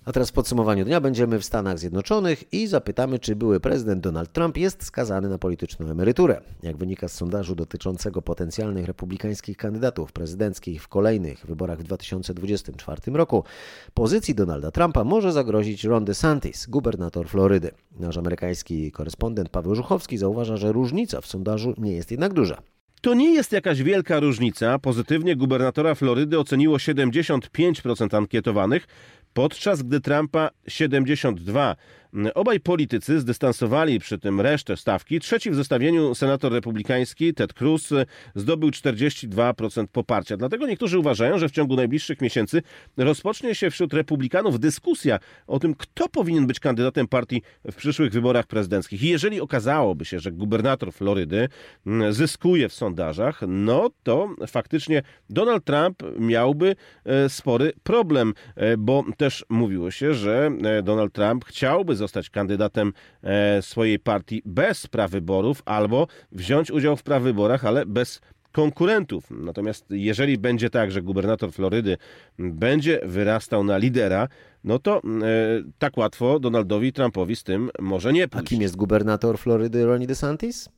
A 0.04 0.12
teraz 0.12 0.30
w 0.30 0.32
podsumowaniu 0.32 0.84
dnia 0.84 1.00
będziemy 1.00 1.38
w 1.38 1.44
Stanach 1.44 1.78
Zjednoczonych 1.78 2.52
i 2.52 2.66
zapytamy, 2.66 3.18
czy 3.18 3.36
były 3.36 3.60
prezydent 3.60 4.02
Donald 4.02 4.32
Trump 4.32 4.56
jest 4.56 4.84
skazany 4.84 5.28
na 5.28 5.38
polityczną 5.38 5.86
emeryturę. 5.86 6.40
Jak 6.62 6.76
wynika 6.76 7.08
z 7.08 7.12
sondażu 7.12 7.54
dotyczącego 7.54 8.22
potencjalnych 8.22 8.86
republikańskich 8.86 9.56
kandydatów 9.56 10.12
prezydenckich 10.12 10.82
w 10.82 10.88
kolejnych 10.88 11.46
wyborach 11.46 11.78
w 11.78 11.82
2024 11.82 13.12
roku, 13.12 13.44
pozycji 13.94 14.34
Donalda 14.34 14.70
Trumpa 14.70 15.04
może 15.04 15.32
zagrozić 15.32 15.84
Ron 15.84 16.04
DeSantis, 16.04 16.66
gubernator 16.66 17.28
Florydy. 17.28 17.70
Nasz 18.00 18.16
amerykański 18.16 18.92
korespondent 18.92 19.48
Paweł 19.48 19.74
Żuchowski 19.74 20.18
zauważa, 20.18 20.56
że 20.56 20.72
różnica 20.72 21.20
w 21.20 21.26
sondażu 21.26 21.74
nie 21.78 21.92
jest 21.92 22.10
jednak 22.10 22.32
duża. 22.32 22.62
To 23.02 23.14
nie 23.14 23.34
jest 23.34 23.52
jakaś 23.52 23.82
wielka 23.82 24.20
różnica. 24.20 24.78
Pozytywnie 24.78 25.36
gubernatora 25.36 25.94
Florydy 25.94 26.38
oceniło 26.38 26.76
75% 26.76 28.16
ankietowanych, 28.16 28.86
podczas 29.34 29.82
gdy 29.82 30.00
Trumpa 30.00 30.50
72 30.68 31.76
Obaj 32.34 32.60
politycy 32.60 33.20
zdystansowali 33.20 33.98
przy 33.98 34.18
tym 34.18 34.40
resztę 34.40 34.76
stawki. 34.76 35.20
Trzeci 35.20 35.50
w 35.50 35.54
zestawieniu 35.54 36.14
senator 36.14 36.52
republikański 36.52 37.34
Ted 37.34 37.52
Cruz 37.52 37.90
zdobył 38.34 38.70
42% 38.70 39.86
poparcia. 39.86 40.36
Dlatego 40.36 40.66
niektórzy 40.66 40.98
uważają, 40.98 41.38
że 41.38 41.48
w 41.48 41.52
ciągu 41.52 41.76
najbliższych 41.76 42.20
miesięcy 42.20 42.62
rozpocznie 42.96 43.54
się 43.54 43.70
wśród 43.70 43.94
republikanów 43.94 44.60
dyskusja 44.60 45.18
o 45.46 45.58
tym, 45.58 45.74
kto 45.74 46.08
powinien 46.08 46.46
być 46.46 46.60
kandydatem 46.60 47.08
partii 47.08 47.42
w 47.64 47.74
przyszłych 47.74 48.12
wyborach 48.12 48.46
prezydenckich. 48.46 49.02
I 49.02 49.08
jeżeli 49.08 49.40
okazałoby 49.40 50.04
się, 50.04 50.18
że 50.18 50.32
gubernator 50.32 50.92
Florydy 50.92 51.48
mm, 51.86 52.12
zyskuje 52.12 52.68
w 52.68 52.74
sondażach, 52.74 53.40
no 53.48 53.90
to 54.02 54.28
faktycznie 54.46 55.02
Donald 55.30 55.64
Trump 55.64 56.02
miałby 56.18 56.76
e, 57.04 57.28
spory 57.28 57.72
problem, 57.82 58.34
e, 58.56 58.76
bo 58.76 59.04
też 59.16 59.44
mówiło 59.48 59.90
się, 59.90 60.14
że 60.14 60.50
e, 60.62 60.82
Donald 60.82 61.12
Trump 61.12 61.44
chciałby 61.44 62.01
zostać 62.02 62.30
kandydatem 62.30 62.92
e, 63.22 63.62
swojej 63.62 63.98
partii 63.98 64.42
bez 64.44 64.86
prawyborów 64.86 65.62
albo 65.64 66.06
wziąć 66.32 66.70
udział 66.70 66.96
w 66.96 67.02
prawyborach, 67.02 67.64
ale 67.64 67.86
bez 67.86 68.20
konkurentów. 68.52 69.30
Natomiast 69.30 69.86
jeżeli 69.90 70.38
będzie 70.38 70.70
tak, 70.70 70.92
że 70.92 71.02
gubernator 71.02 71.52
Florydy 71.52 71.96
będzie 72.38 73.00
wyrastał 73.04 73.64
na 73.64 73.76
lidera, 73.78 74.28
no 74.64 74.78
to 74.78 74.96
e, 74.96 75.00
tak 75.78 75.96
łatwo 75.96 76.40
Donaldowi 76.40 76.92
Trumpowi 76.92 77.36
z 77.36 77.44
tym 77.44 77.70
może 77.80 78.12
nie 78.12 78.28
pójść. 78.28 78.46
A 78.46 78.48
kim 78.48 78.62
jest 78.62 78.76
gubernator 78.76 79.38
Florydy 79.38 79.86
Ronnie 79.86 80.06
DeSantis? 80.06 80.68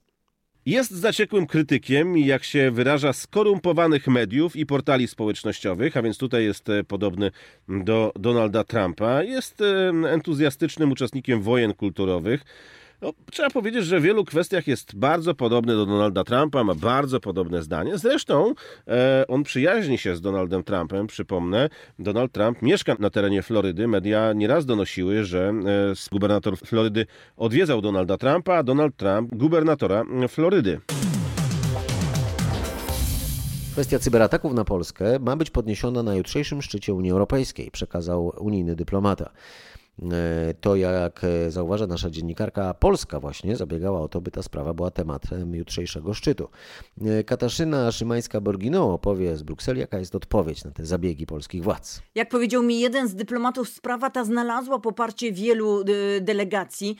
Jest 0.67 0.91
zaciekłym 0.91 1.47
krytykiem, 1.47 2.19
jak 2.19 2.45
się 2.45 2.71
wyraża, 2.71 3.13
skorumpowanych 3.13 4.09
mediów 4.09 4.57
i 4.57 4.67
portali 4.67 5.09
społecznościowych, 5.09 5.97
a 5.97 6.03
więc 6.03 6.19
tutaj 6.19 6.45
jest 6.45 6.69
e, 6.69 6.85
podobny 6.85 7.31
do 7.69 8.13
Donalda 8.17 8.65
Trumpa. 8.65 9.23
Jest 9.23 9.61
e, 9.61 9.93
entuzjastycznym 10.11 10.93
uczestnikiem 10.93 11.43
wojen 11.43 11.75
kulturowych. 11.75 12.45
No, 13.05 13.13
trzeba 13.33 13.51
powiedzieć, 13.51 13.85
że 13.85 14.01
w 14.01 14.03
wielu 14.03 14.25
kwestiach 14.25 14.67
jest 14.67 14.97
bardzo 14.97 15.35
podobny 15.35 15.75
do 15.75 15.87
Donalda 15.87 16.25
Trumpa, 16.25 16.65
ma 16.65 16.75
bardzo 16.75 17.21
podobne 17.21 17.63
zdanie. 17.63 17.99
Zresztą 17.99 18.55
e, 18.89 19.25
on 19.29 19.43
przyjaźni 19.43 19.99
się 19.99 20.17
z 20.17 20.21
Donaldem 20.21 20.65
Trumpem, 20.65 21.07
przypomnę. 21.07 21.69
Donald 21.99 22.33
Trump 22.33 22.63
mieszka 22.63 22.97
na 22.99 23.11
terenie 23.11 23.43
Florydy. 23.43 23.89
Media 23.89 24.33
nieraz 24.33 24.67
donosiły, 24.67 25.25
że 25.25 25.49
e, 25.49 26.11
gubernator 26.13 26.59
Florydy 26.59 27.07
odwiedzał 27.37 27.81
Donalda 27.83 28.19
Trumpa, 28.19 28.55
a 28.55 28.63
Donald 28.63 28.97
Trump 28.97 29.35
gubernatora 29.35 30.05
Florydy. 30.29 30.81
Kwestia 33.73 33.99
cyberataków 33.99 34.55
na 34.55 34.65
Polskę 34.65 35.19
ma 35.19 35.37
być 35.37 35.51
podniesiona 35.51 36.03
na 36.03 36.15
jutrzejszym 36.15 36.63
szczycie 36.63 36.95
Unii 36.95 37.11
Europejskiej, 37.11 37.71
przekazał 37.71 38.33
unijny 38.39 38.77
dyplomata. 38.77 39.31
E, 40.03 40.55
to, 40.61 40.77
jak 40.77 41.27
zauważa 41.49 41.87
nasza 41.87 42.11
dziennikarka 42.11 42.75
polska, 42.75 43.21
właśnie 43.21 43.57
zabiegała 43.57 44.01
o 44.01 44.09
to, 44.09 44.21
by 44.21 44.31
ta 44.31 44.43
sprawa 44.43 44.75
była 44.75 44.91
tematem 44.91 45.55
jutrzejszego 45.55 46.15
szczytu. 46.15 46.49
E, 47.01 47.25
Katarzyna 47.25 47.91
Szymańska-Borgino 47.91 48.93
opowie 48.93 49.37
z 49.37 49.43
Brukseli, 49.43 49.81
jaka 49.81 49.99
jest 49.99 50.15
odpowiedź 50.15 50.65
na 50.65 50.71
te 50.71 50.87
zabiegi 50.87 51.27
polskich 51.27 51.63
władz. 51.63 52.03
Jak 52.15 52.29
powiedział 52.29 52.63
mi 52.63 52.81
jeden 52.81 53.09
z 53.09 53.15
dyplomatów, 53.15 53.69
sprawa 53.69 54.11
ta 54.11 54.25
znalazła 54.25 54.79
poparcie 54.79 55.33
wielu 55.33 55.81
e, 55.81 55.85
delegacji. 56.21 56.97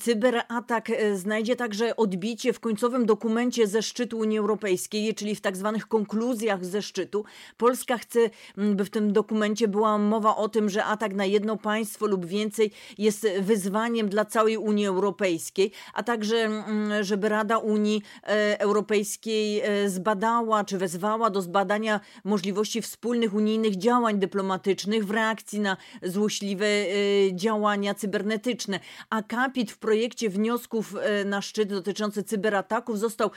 Cyberatak 0.00 0.88
znajdzie 1.14 1.56
także 1.56 1.96
odbicie 1.96 2.52
w 2.52 2.60
końcowym 2.60 3.06
dokumencie 3.06 3.66
ze 3.66 3.82
szczytu 3.82 4.18
Unii 4.18 4.38
Europejskiej, 4.38 5.14
czyli 5.14 5.34
w 5.34 5.40
tak 5.40 5.56
zwanych 5.56 5.88
konkluzjach 5.88 6.64
ze 6.64 6.82
szczytu. 6.82 7.24
Polska 7.56 7.98
chce, 7.98 8.20
by 8.56 8.84
w 8.84 8.90
tym 8.90 9.12
dokumencie 9.12 9.68
była 9.68 9.98
mowa 9.98 10.36
o 10.36 10.48
tym, 10.48 10.68
że 10.68 10.84
atak 10.84 11.14
na 11.14 11.24
jedno 11.24 11.56
państwo 11.56 12.06
lub 12.06 12.21
lub 12.22 12.30
więcej 12.30 12.70
jest 12.98 13.26
wyzwaniem 13.40 14.08
dla 14.08 14.24
całej 14.24 14.56
Unii 14.56 14.86
Europejskiej, 14.86 15.72
a 15.94 16.02
także, 16.02 16.36
mm, 16.36 17.04
żeby 17.04 17.28
Rada 17.28 17.58
Unii 17.58 18.02
e, 18.22 18.60
Europejskiej 18.60 19.60
e, 19.60 19.88
zbadała 19.88 20.64
czy 20.64 20.78
wezwała 20.78 21.30
do 21.30 21.42
zbadania 21.42 22.00
możliwości 22.24 22.82
wspólnych 22.82 23.34
unijnych 23.34 23.76
działań 23.76 24.18
dyplomatycznych 24.18 25.06
w 25.06 25.10
reakcji 25.10 25.60
na 25.60 25.76
złośliwe 26.02 26.66
e, 26.66 26.86
działania 27.32 27.94
cybernetyczne. 27.94 28.80
Akapit 29.10 29.70
w 29.70 29.78
projekcie 29.78 30.30
wniosków 30.30 30.94
na 31.24 31.42
szczyt 31.42 31.68
dotyczący 31.68 32.22
cyberataków 32.22 32.98
został 32.98 33.30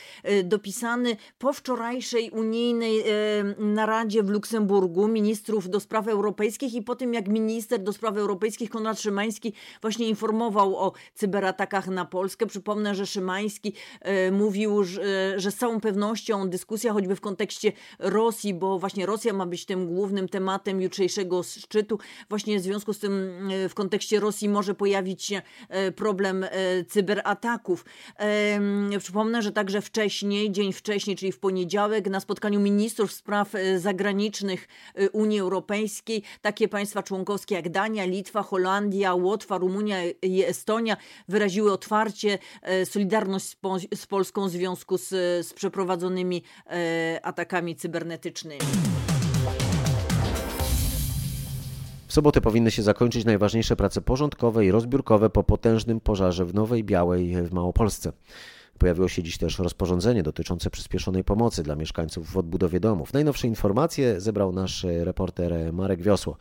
dopisany 0.43 1.17
po 1.37 1.53
wczorajszej 1.53 2.29
unijnej 2.29 3.03
naradzie 3.57 4.23
w 4.23 4.29
Luksemburgu 4.29 5.07
ministrów 5.07 5.69
do 5.69 5.79
spraw 5.79 6.07
europejskich 6.07 6.73
i 6.73 6.81
po 6.81 6.95
tym 6.95 7.13
jak 7.13 7.27
minister 7.27 7.83
do 7.83 7.93
spraw 7.93 8.17
europejskich 8.17 8.74
Konrad 8.75 9.01
Szymański 9.01 9.53
właśnie 9.81 10.09
informował 10.09 10.77
o 10.77 10.93
cyberatakach 11.13 11.87
na 11.87 12.05
Polskę. 12.05 12.45
Przypomnę, 12.45 12.95
że 12.95 13.05
Szymański 13.05 13.73
e, 14.01 14.31
mówił, 14.31 14.83
że, 14.83 15.33
że 15.39 15.51
z 15.51 15.55
całą 15.55 15.79
pewnością 15.79 16.49
dyskusja 16.49 16.93
choćby 16.93 17.15
w 17.15 17.21
kontekście 17.21 17.71
Rosji, 17.99 18.53
bo 18.53 18.79
właśnie 18.79 19.05
Rosja 19.05 19.33
ma 19.33 19.45
być 19.45 19.65
tym 19.65 19.87
głównym 19.87 20.29
tematem 20.29 20.81
jutrzejszego 20.81 21.43
szczytu. 21.43 21.99
Właśnie 22.29 22.59
w 22.59 22.61
związku 22.61 22.93
z 22.93 22.99
tym 22.99 23.11
e, 23.51 23.69
w 23.69 23.73
kontekście 23.73 24.19
Rosji 24.19 24.49
może 24.49 24.75
pojawić 24.75 25.23
się 25.23 25.41
e, 25.69 25.91
problem 25.91 26.45
cyberataków. 26.87 27.85
Przypomnę, 28.99 29.41
że 29.41 29.51
także 29.51 29.81
wcześniej, 29.81 30.51
dzień 30.51 30.73
wcześniej, 30.73 31.15
czyli 31.15 31.31
w 31.31 31.39
poniedziałek 31.39 32.09
na 32.09 32.19
spotkaniu 32.19 32.59
ministrów 32.59 33.11
spraw 33.11 33.53
zagranicznych 33.77 34.67
Unii 35.13 35.39
Europejskiej 35.39 36.23
takie 36.41 36.67
państwa 36.67 37.03
członkowskie 37.03 37.55
jak 37.55 37.69
Dania, 37.69 38.05
Litwa, 38.05 38.43
Holandia, 38.43 38.64
Holandia, 38.65 39.15
Łotwa, 39.15 39.57
Rumunia 39.57 39.97
i 40.21 40.43
Estonia 40.43 40.97
wyraziły 41.27 41.71
otwarcie 41.71 42.39
e, 42.61 42.85
solidarność 42.85 43.45
z, 43.45 43.55
po, 43.55 43.77
z 43.95 44.05
Polską 44.05 44.47
w 44.47 44.51
związku 44.51 44.97
z, 44.97 45.09
z 45.47 45.53
przeprowadzonymi 45.53 46.43
e, 46.67 47.19
atakami 47.23 47.75
cybernetycznymi. 47.75 48.61
W 52.07 52.13
sobotę 52.13 52.41
powinny 52.41 52.71
się 52.71 52.83
zakończyć 52.83 53.25
najważniejsze 53.25 53.75
prace 53.75 54.01
porządkowe 54.01 54.65
i 54.65 54.71
rozbiórkowe 54.71 55.29
po 55.29 55.43
potężnym 55.43 55.99
pożarze 55.99 56.45
w 56.45 56.53
Nowej 56.53 56.83
Białej 56.83 57.35
w 57.43 57.53
Małopolsce. 57.53 58.11
Pojawiło 58.79 59.07
się 59.07 59.23
dziś 59.23 59.37
też 59.37 59.59
rozporządzenie 59.59 60.23
dotyczące 60.23 60.69
przyspieszonej 60.69 61.23
pomocy 61.23 61.63
dla 61.63 61.75
mieszkańców 61.75 62.31
w 62.31 62.37
odbudowie 62.37 62.79
domów. 62.79 63.13
Najnowsze 63.13 63.47
informacje 63.47 64.21
zebrał 64.21 64.51
nasz 64.51 64.85
reporter 65.03 65.73
Marek 65.73 66.01
Wiosło. 66.01 66.37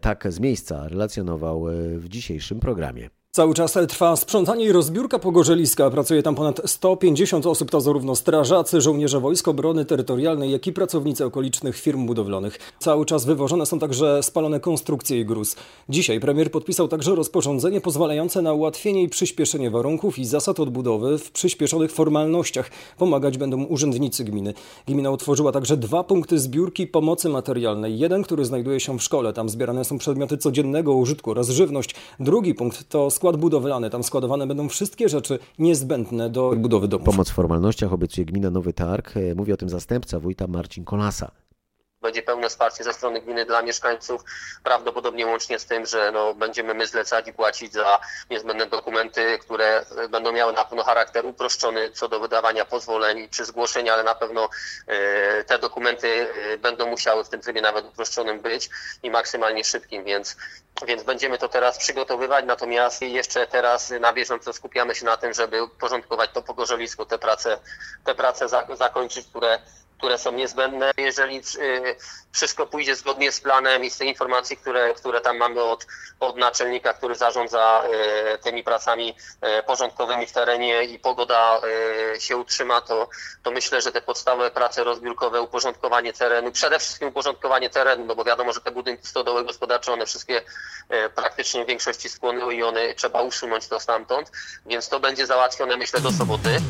Tak 0.00 0.32
z 0.32 0.40
miejsca 0.40 0.88
relacjonował 0.88 1.64
w 1.96 2.08
dzisiejszym 2.08 2.60
programie. 2.60 3.10
Cały 3.32 3.54
czas 3.54 3.78
trwa 3.88 4.16
sprzątanie 4.16 4.64
i 4.64 4.72
rozbiórka 4.72 5.18
pogorzeliska. 5.18 5.90
Pracuje 5.90 6.22
tam 6.22 6.34
ponad 6.34 6.60
150 6.64 7.46
osób, 7.46 7.70
to 7.70 7.80
zarówno 7.80 8.16
strażacy, 8.16 8.80
żołnierze 8.80 9.20
Wojsk 9.20 9.48
Obrony 9.48 9.84
Terytorialnej, 9.84 10.50
jak 10.50 10.66
i 10.66 10.72
pracownicy 10.72 11.24
okolicznych 11.24 11.76
firm 11.76 12.06
budowlanych. 12.06 12.58
Cały 12.78 13.06
czas 13.06 13.24
wywożone 13.24 13.66
są 13.66 13.78
także 13.78 14.22
spalone 14.22 14.60
konstrukcje 14.60 15.20
i 15.20 15.24
gruz. 15.24 15.56
Dzisiaj 15.88 16.20
premier 16.20 16.50
podpisał 16.50 16.88
także 16.88 17.14
rozporządzenie 17.14 17.80
pozwalające 17.80 18.42
na 18.42 18.52
ułatwienie 18.52 19.02
i 19.02 19.08
przyspieszenie 19.08 19.70
warunków 19.70 20.18
i 20.18 20.24
zasad 20.24 20.60
odbudowy 20.60 21.18
w 21.18 21.30
przyspieszonych 21.30 21.92
formalnościach. 21.92 22.70
Pomagać 22.98 23.38
będą 23.38 23.64
urzędnicy 23.64 24.24
gminy. 24.24 24.54
Gmina 24.88 25.10
utworzyła 25.10 25.52
także 25.52 25.76
dwa 25.76 26.04
punkty 26.04 26.38
zbiórki 26.38 26.86
pomocy 26.86 27.28
materialnej. 27.28 27.98
Jeden, 27.98 28.22
który 28.22 28.44
znajduje 28.44 28.80
się 28.80 28.98
w 28.98 29.02
szkole. 29.02 29.32
Tam 29.32 29.48
zbierane 29.48 29.84
są 29.84 29.98
przedmioty 29.98 30.38
codziennego 30.38 30.94
użytku 30.94 31.30
oraz 31.30 31.48
żywność. 31.48 31.94
Drugi 32.20 32.54
punkt 32.54 32.88
to 32.88 33.10
skład 33.20 33.36
budowlany. 33.36 33.90
Tam 33.90 34.02
składowane 34.02 34.46
będą 34.46 34.68
wszystkie 34.68 35.08
rzeczy 35.08 35.38
niezbędne 35.58 36.30
do 36.30 36.52
budowy 36.56 36.88
domu. 36.88 37.04
Pomoc 37.04 37.30
w 37.30 37.32
formalnościach 37.32 37.92
obiecuje 37.92 38.24
gmina 38.24 38.50
Nowy 38.50 38.72
Targ. 38.72 39.14
Mówi 39.36 39.52
o 39.52 39.56
tym 39.56 39.68
zastępca 39.68 40.20
wójta 40.20 40.46
Marcin 40.46 40.84
Kolasa 40.84 41.30
będzie 42.00 42.22
pełne 42.22 42.48
wsparcie 42.48 42.84
ze 42.84 42.92
strony 42.92 43.20
gminy 43.20 43.44
dla 43.44 43.62
mieszkańców, 43.62 44.22
prawdopodobnie 44.64 45.26
łącznie 45.26 45.58
z 45.58 45.66
tym, 45.66 45.86
że 45.86 46.12
no, 46.12 46.34
będziemy 46.34 46.74
my 46.74 46.86
zlecać 46.86 47.28
i 47.28 47.32
płacić 47.32 47.72
za 47.72 48.00
niezbędne 48.30 48.66
dokumenty, 48.66 49.38
które 49.38 49.84
będą 50.10 50.32
miały 50.32 50.52
na 50.52 50.64
pewno 50.64 50.84
charakter 50.84 51.26
uproszczony 51.26 51.90
co 51.90 52.08
do 52.08 52.20
wydawania 52.20 52.64
pozwoleń 52.64 53.28
czy 53.28 53.44
zgłoszenia, 53.44 53.92
ale 53.92 54.04
na 54.04 54.14
pewno 54.14 54.48
e, 54.86 55.44
te 55.44 55.58
dokumenty 55.58 56.26
e, 56.52 56.58
będą 56.58 56.86
musiały 56.86 57.24
w 57.24 57.28
tym 57.28 57.40
trybie 57.40 57.62
nawet 57.62 57.84
uproszczonym 57.86 58.40
być 58.40 58.70
i 59.02 59.10
maksymalnie 59.10 59.64
szybkim, 59.64 60.04
więc, 60.04 60.36
więc 60.86 61.02
będziemy 61.02 61.38
to 61.38 61.48
teraz 61.48 61.78
przygotowywać, 61.78 62.44
natomiast 62.44 63.02
jeszcze 63.02 63.46
teraz 63.46 63.90
na 64.00 64.12
bieżąco 64.12 64.52
skupiamy 64.52 64.94
się 64.94 65.04
na 65.04 65.16
tym, 65.16 65.32
żeby 65.32 65.68
porządkować 65.80 66.30
to 66.32 66.42
pogorzelisku, 66.42 67.06
te 67.06 67.18
prace, 67.18 67.58
te 68.04 68.14
prace 68.14 68.46
zakończyć, 68.76 69.26
które 69.26 69.58
które 70.00 70.18
są 70.18 70.32
niezbędne. 70.32 70.90
Jeżeli 70.96 71.36
y, 71.38 71.96
wszystko 72.32 72.66
pójdzie 72.66 72.96
zgodnie 72.96 73.32
z 73.32 73.40
planem 73.40 73.84
i 73.84 73.90
z 73.90 73.98
tych 73.98 74.08
informacji, 74.08 74.56
które, 74.56 74.94
które 74.94 75.20
tam 75.20 75.36
mamy 75.36 75.62
od, 75.62 75.86
od 76.20 76.36
naczelnika, 76.36 76.92
który 76.92 77.14
zarządza 77.14 77.82
y, 78.34 78.38
tymi 78.38 78.64
pracami 78.64 79.14
y, 79.60 79.62
porządkowymi 79.62 80.26
w 80.26 80.32
terenie 80.32 80.84
i 80.84 80.98
pogoda 80.98 81.60
się 82.18 82.36
utrzyma, 82.36 82.80
to, 82.80 83.08
to 83.42 83.50
myślę, 83.50 83.82
że 83.82 83.92
te 83.92 84.02
podstawowe 84.02 84.50
prace 84.50 84.84
rozbiórkowe, 84.84 85.42
uporządkowanie 85.42 86.12
terenu, 86.12 86.52
przede 86.52 86.78
wszystkim 86.78 87.08
uporządkowanie 87.08 87.70
terenu, 87.70 88.04
no 88.04 88.14
bo 88.14 88.24
wiadomo, 88.24 88.52
że 88.52 88.60
te 88.60 88.70
budynki 88.70 89.06
stodoły 89.06 89.44
gospodarcze, 89.44 89.92
one 89.92 90.06
wszystkie 90.06 90.42
praktycznie 91.14 91.64
w 91.64 91.68
większości 91.68 92.08
skłonęły 92.08 92.54
i 92.54 92.62
one 92.62 92.94
trzeba 92.94 93.22
usunąć 93.22 93.68
to 93.68 93.80
stamtąd, 93.80 94.30
więc 94.66 94.88
to 94.88 95.00
będzie 95.00 95.26
załatwione 95.26 95.76
myślę 95.76 96.00
do 96.00 96.12
soboty. 96.12 96.60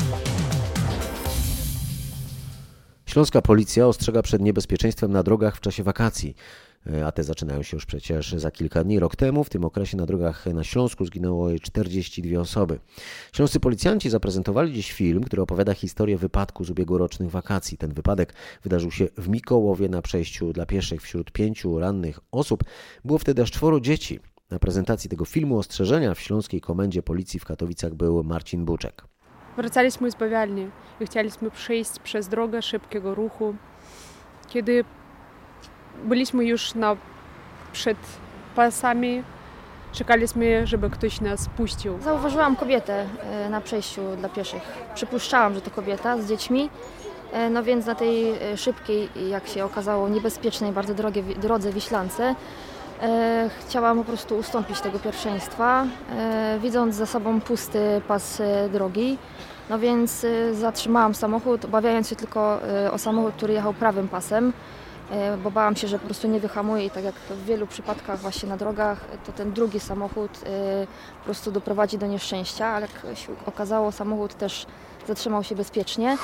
Śląska 3.10 3.42
policja 3.42 3.86
ostrzega 3.86 4.22
przed 4.22 4.42
niebezpieczeństwem 4.42 5.12
na 5.12 5.22
drogach 5.22 5.56
w 5.56 5.60
czasie 5.60 5.82
wakacji. 5.82 6.34
E, 6.86 7.06
a 7.06 7.12
te 7.12 7.24
zaczynają 7.24 7.62
się 7.62 7.76
już 7.76 7.86
przecież 7.86 8.32
za 8.32 8.50
kilka 8.50 8.84
dni. 8.84 8.98
Rok 8.98 9.16
temu 9.16 9.44
w 9.44 9.50
tym 9.50 9.64
okresie 9.64 9.96
na 9.96 10.06
drogach 10.06 10.46
na 10.46 10.64
Śląsku 10.64 11.04
zginęło 11.04 11.48
42 11.62 12.40
osoby. 12.40 12.78
Śląscy 13.32 13.60
policjanci 13.60 14.10
zaprezentowali 14.10 14.72
dziś 14.72 14.92
film, 14.92 15.24
który 15.24 15.42
opowiada 15.42 15.74
historię 15.74 16.18
wypadku 16.18 16.64
z 16.64 16.70
ubiegłorocznych 16.70 17.30
wakacji. 17.30 17.78
Ten 17.78 17.94
wypadek 17.94 18.32
wydarzył 18.62 18.90
się 18.90 19.08
w 19.18 19.28
Mikołowie 19.28 19.88
na 19.88 20.02
przejściu 20.02 20.52
dla 20.52 20.66
pieszych. 20.66 21.02
Wśród 21.02 21.32
pięciu 21.32 21.78
rannych 21.78 22.20
osób 22.30 22.64
było 23.04 23.18
wtedy 23.18 23.42
aż 23.42 23.50
czworo 23.50 23.80
dzieci. 23.80 24.20
Na 24.50 24.58
prezentacji 24.58 25.10
tego 25.10 25.24
filmu 25.24 25.58
ostrzeżenia 25.58 26.14
w 26.14 26.20
Śląskiej 26.20 26.60
Komendzie 26.60 27.02
Policji 27.02 27.40
w 27.40 27.44
Katowicach 27.44 27.94
był 27.94 28.24
Marcin 28.24 28.64
Buczek. 28.64 29.04
Wracaliśmy 29.56 30.10
z 30.10 30.14
bawialni 30.14 30.70
i 31.00 31.06
chcieliśmy 31.06 31.50
przejść 31.50 31.98
przez 31.98 32.28
drogę 32.28 32.62
szybkiego 32.62 33.14
ruchu. 33.14 33.54
Kiedy 34.48 34.84
byliśmy 36.04 36.44
już 36.44 36.74
na, 36.74 36.96
przed 37.72 37.98
pasami, 38.54 39.22
Czekaliśmy, 39.92 40.66
żeby 40.66 40.90
ktoś 40.90 41.20
nas 41.20 41.48
puścił. 41.56 42.00
Zauważyłam 42.00 42.56
kobietę 42.56 43.06
e, 43.22 43.48
na 43.48 43.60
przejściu 43.60 44.00
dla 44.16 44.28
pieszych. 44.28 44.62
Przypuszczałam, 44.94 45.54
że 45.54 45.60
to 45.60 45.70
kobieta 45.70 46.22
z 46.22 46.28
dziećmi. 46.28 46.70
E, 47.32 47.50
No 47.50 47.62
więc 47.62 47.86
na 47.86 47.94
tej 47.94 48.30
e, 48.30 48.56
szybkiej, 48.56 49.08
jak 49.28 49.48
się 49.48 49.64
okazało, 49.64 50.08
niebezpiecznej, 50.08 50.72
bardzo 50.72 50.94
drogie, 50.94 51.22
drodze 51.22 51.72
Wiślance 51.72 52.34
chciałam 53.60 53.98
po 53.98 54.04
prostu 54.04 54.38
ustąpić 54.38 54.80
tego 54.80 54.98
pierwszeństwa, 54.98 55.86
e, 56.10 56.58
widząc 56.62 56.94
za 56.94 57.06
sobą 57.06 57.40
pusty 57.40 58.00
pas 58.08 58.40
e, 58.40 58.68
drogi. 58.68 59.18
No 59.70 59.78
więc 59.78 60.24
e, 60.24 60.54
zatrzymałam 60.54 61.14
samochód, 61.14 61.64
obawiając 61.64 62.08
się 62.08 62.16
tylko 62.16 62.68
e, 62.68 62.92
o 62.92 62.98
samochód, 62.98 63.34
który 63.34 63.52
jechał 63.52 63.74
prawym 63.74 64.08
pasem, 64.08 64.52
e, 65.10 65.36
bo 65.36 65.50
bałam 65.50 65.76
się, 65.76 65.88
że 65.88 65.98
po 65.98 66.04
prostu 66.04 66.28
nie 66.28 66.40
wyhamuje 66.40 66.84
i 66.84 66.90
tak 66.90 67.04
jak 67.04 67.14
w 67.14 67.44
wielu 67.44 67.66
przypadkach 67.66 68.18
właśnie 68.18 68.48
na 68.48 68.56
drogach, 68.56 69.04
to 69.26 69.32
ten 69.32 69.52
drugi 69.52 69.80
samochód 69.80 70.30
e, 70.46 70.86
po 71.18 71.24
prostu 71.24 71.52
doprowadzi 71.52 71.98
do 71.98 72.06
nieszczęścia, 72.06 72.66
ale 72.66 72.88
jak 73.04 73.18
się 73.18 73.32
okazało, 73.46 73.92
samochód 73.92 74.34
też 74.34 74.66
zatrzymał 75.06 75.44
się 75.44 75.54
bezpiecznie. 75.54 76.16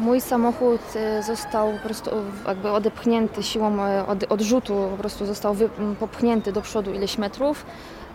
Mój 0.00 0.20
samochód 0.20 0.80
e, 0.96 1.22
został 1.22 1.72
po 1.72 1.78
prostu 1.78 2.10
jakby 2.46 2.70
odepchnięty 2.70 3.42
siłą 3.42 3.82
e, 3.82 4.06
od, 4.06 4.24
odrzutu, 4.32 4.88
po 4.90 4.96
prostu 4.96 5.26
został 5.26 5.54
wy, 5.54 5.68
popchnięty 6.00 6.52
do 6.52 6.62
przodu 6.62 6.92
ileś 6.94 7.18
metrów, 7.18 7.66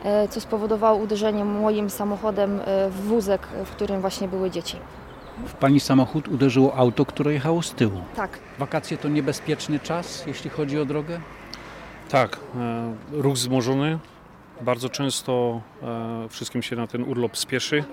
e, 0.03 0.27
co 0.27 0.41
spowodowało 0.41 0.97
uderzenie 0.97 1.45
moim 1.45 1.89
samochodem 1.89 2.59
w 2.89 3.01
wózek, 3.01 3.47
w 3.65 3.69
którym 3.69 4.01
właśnie 4.01 4.27
były 4.27 4.51
dzieci. 4.51 4.77
W 5.45 5.53
pani 5.53 5.79
samochód 5.79 6.27
uderzyło 6.27 6.75
auto, 6.75 7.05
które 7.05 7.33
jechało 7.33 7.61
z 7.61 7.71
tyłu. 7.71 8.01
Tak. 8.15 8.39
Wakacje 8.59 8.97
to 8.97 9.09
niebezpieczny 9.09 9.79
czas, 9.79 10.23
jeśli 10.27 10.49
chodzi 10.49 10.79
o 10.79 10.85
drogę? 10.85 11.19
Tak, 12.09 12.39
e, 12.55 12.93
ruch 13.11 13.33
wzmożony. 13.33 13.99
Bardzo 14.61 14.89
często 14.89 15.61
e, 15.83 16.27
wszystkim 16.29 16.61
się 16.61 16.75
na 16.75 16.87
ten 16.87 17.03
urlop 17.03 17.37
spieszy. 17.37 17.83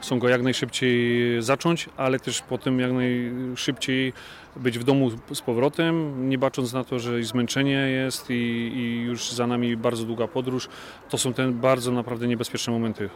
Chcą 0.00 0.18
go 0.18 0.28
jak 0.28 0.42
najszybciej 0.42 1.42
zacząć, 1.42 1.88
ale 1.96 2.20
też 2.20 2.42
potem 2.42 2.80
jak 2.80 2.92
najszybciej 2.92 4.12
być 4.56 4.78
w 4.78 4.84
domu 4.84 5.10
z 5.34 5.40
powrotem, 5.40 6.28
nie 6.28 6.38
bacząc 6.38 6.72
na 6.72 6.84
to, 6.84 6.98
że 6.98 7.20
i 7.20 7.24
zmęczenie 7.24 7.72
jest 7.72 8.30
i, 8.30 8.34
i 8.76 9.00
już 9.00 9.32
za 9.32 9.46
nami 9.46 9.76
bardzo 9.76 10.04
długa 10.04 10.28
podróż. 10.28 10.68
To 11.08 11.18
są 11.18 11.32
te 11.32 11.52
bardzo 11.52 11.92
naprawdę 11.92 12.28
niebezpieczne 12.28 12.72
momenty. 12.72 13.10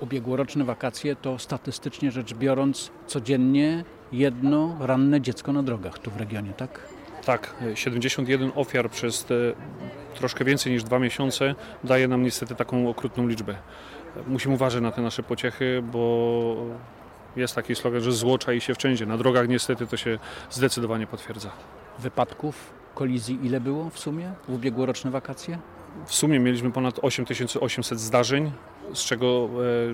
Ubiegłoroczne 0.00 0.64
wakacje 0.64 1.16
to 1.16 1.38
statystycznie 1.38 2.10
rzecz 2.10 2.34
biorąc 2.34 2.90
codziennie 3.06 3.84
jedno 4.12 4.76
ranne 4.80 5.20
dziecko 5.20 5.52
na 5.52 5.62
drogach 5.62 5.98
tu 5.98 6.10
w 6.10 6.16
regionie, 6.16 6.52
tak? 6.52 6.80
Tak, 7.24 7.54
71 7.74 8.52
ofiar 8.54 8.90
przez 8.90 9.26
troszkę 10.14 10.44
więcej 10.44 10.72
niż 10.72 10.84
dwa 10.84 10.98
miesiące 10.98 11.54
daje 11.84 12.08
nam 12.08 12.22
niestety 12.22 12.54
taką 12.54 12.88
okrutną 12.88 13.28
liczbę. 13.28 13.56
Musimy 14.26 14.54
uważać 14.54 14.82
na 14.82 14.92
te 14.92 15.02
nasze 15.02 15.22
pociechy, 15.22 15.82
bo 15.92 16.56
jest 17.36 17.54
taki 17.54 17.74
slogan, 17.74 18.00
że 18.00 18.12
zło 18.12 18.38
czai 18.38 18.60
się 18.60 18.74
wszędzie. 18.74 19.06
Na 19.06 19.16
drogach 19.16 19.48
niestety 19.48 19.86
to 19.86 19.96
się 19.96 20.18
zdecydowanie 20.50 21.06
potwierdza. 21.06 21.50
Wypadków, 21.98 22.72
kolizji 22.94 23.38
ile 23.42 23.60
było 23.60 23.90
w 23.90 23.98
sumie 23.98 24.32
w 24.48 24.54
ubiegłoroczne 24.54 25.10
wakacje? 25.10 25.58
W 26.06 26.14
sumie 26.14 26.40
mieliśmy 26.40 26.72
ponad 26.72 26.98
8800 27.02 28.00
zdarzeń, 28.00 28.52
z 28.94 29.04
czego 29.04 29.48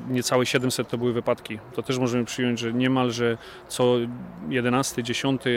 e, 0.08 0.12
niecałe 0.12 0.46
700 0.46 0.88
to 0.88 0.98
były 0.98 1.12
wypadki. 1.12 1.58
To 1.74 1.82
też 1.82 1.98
możemy 1.98 2.24
przyjąć, 2.24 2.58
że 2.58 2.72
niemalże 2.72 3.38
co 3.68 3.96
11, 4.48 5.02
10 5.02 5.42
e, 5.46 5.50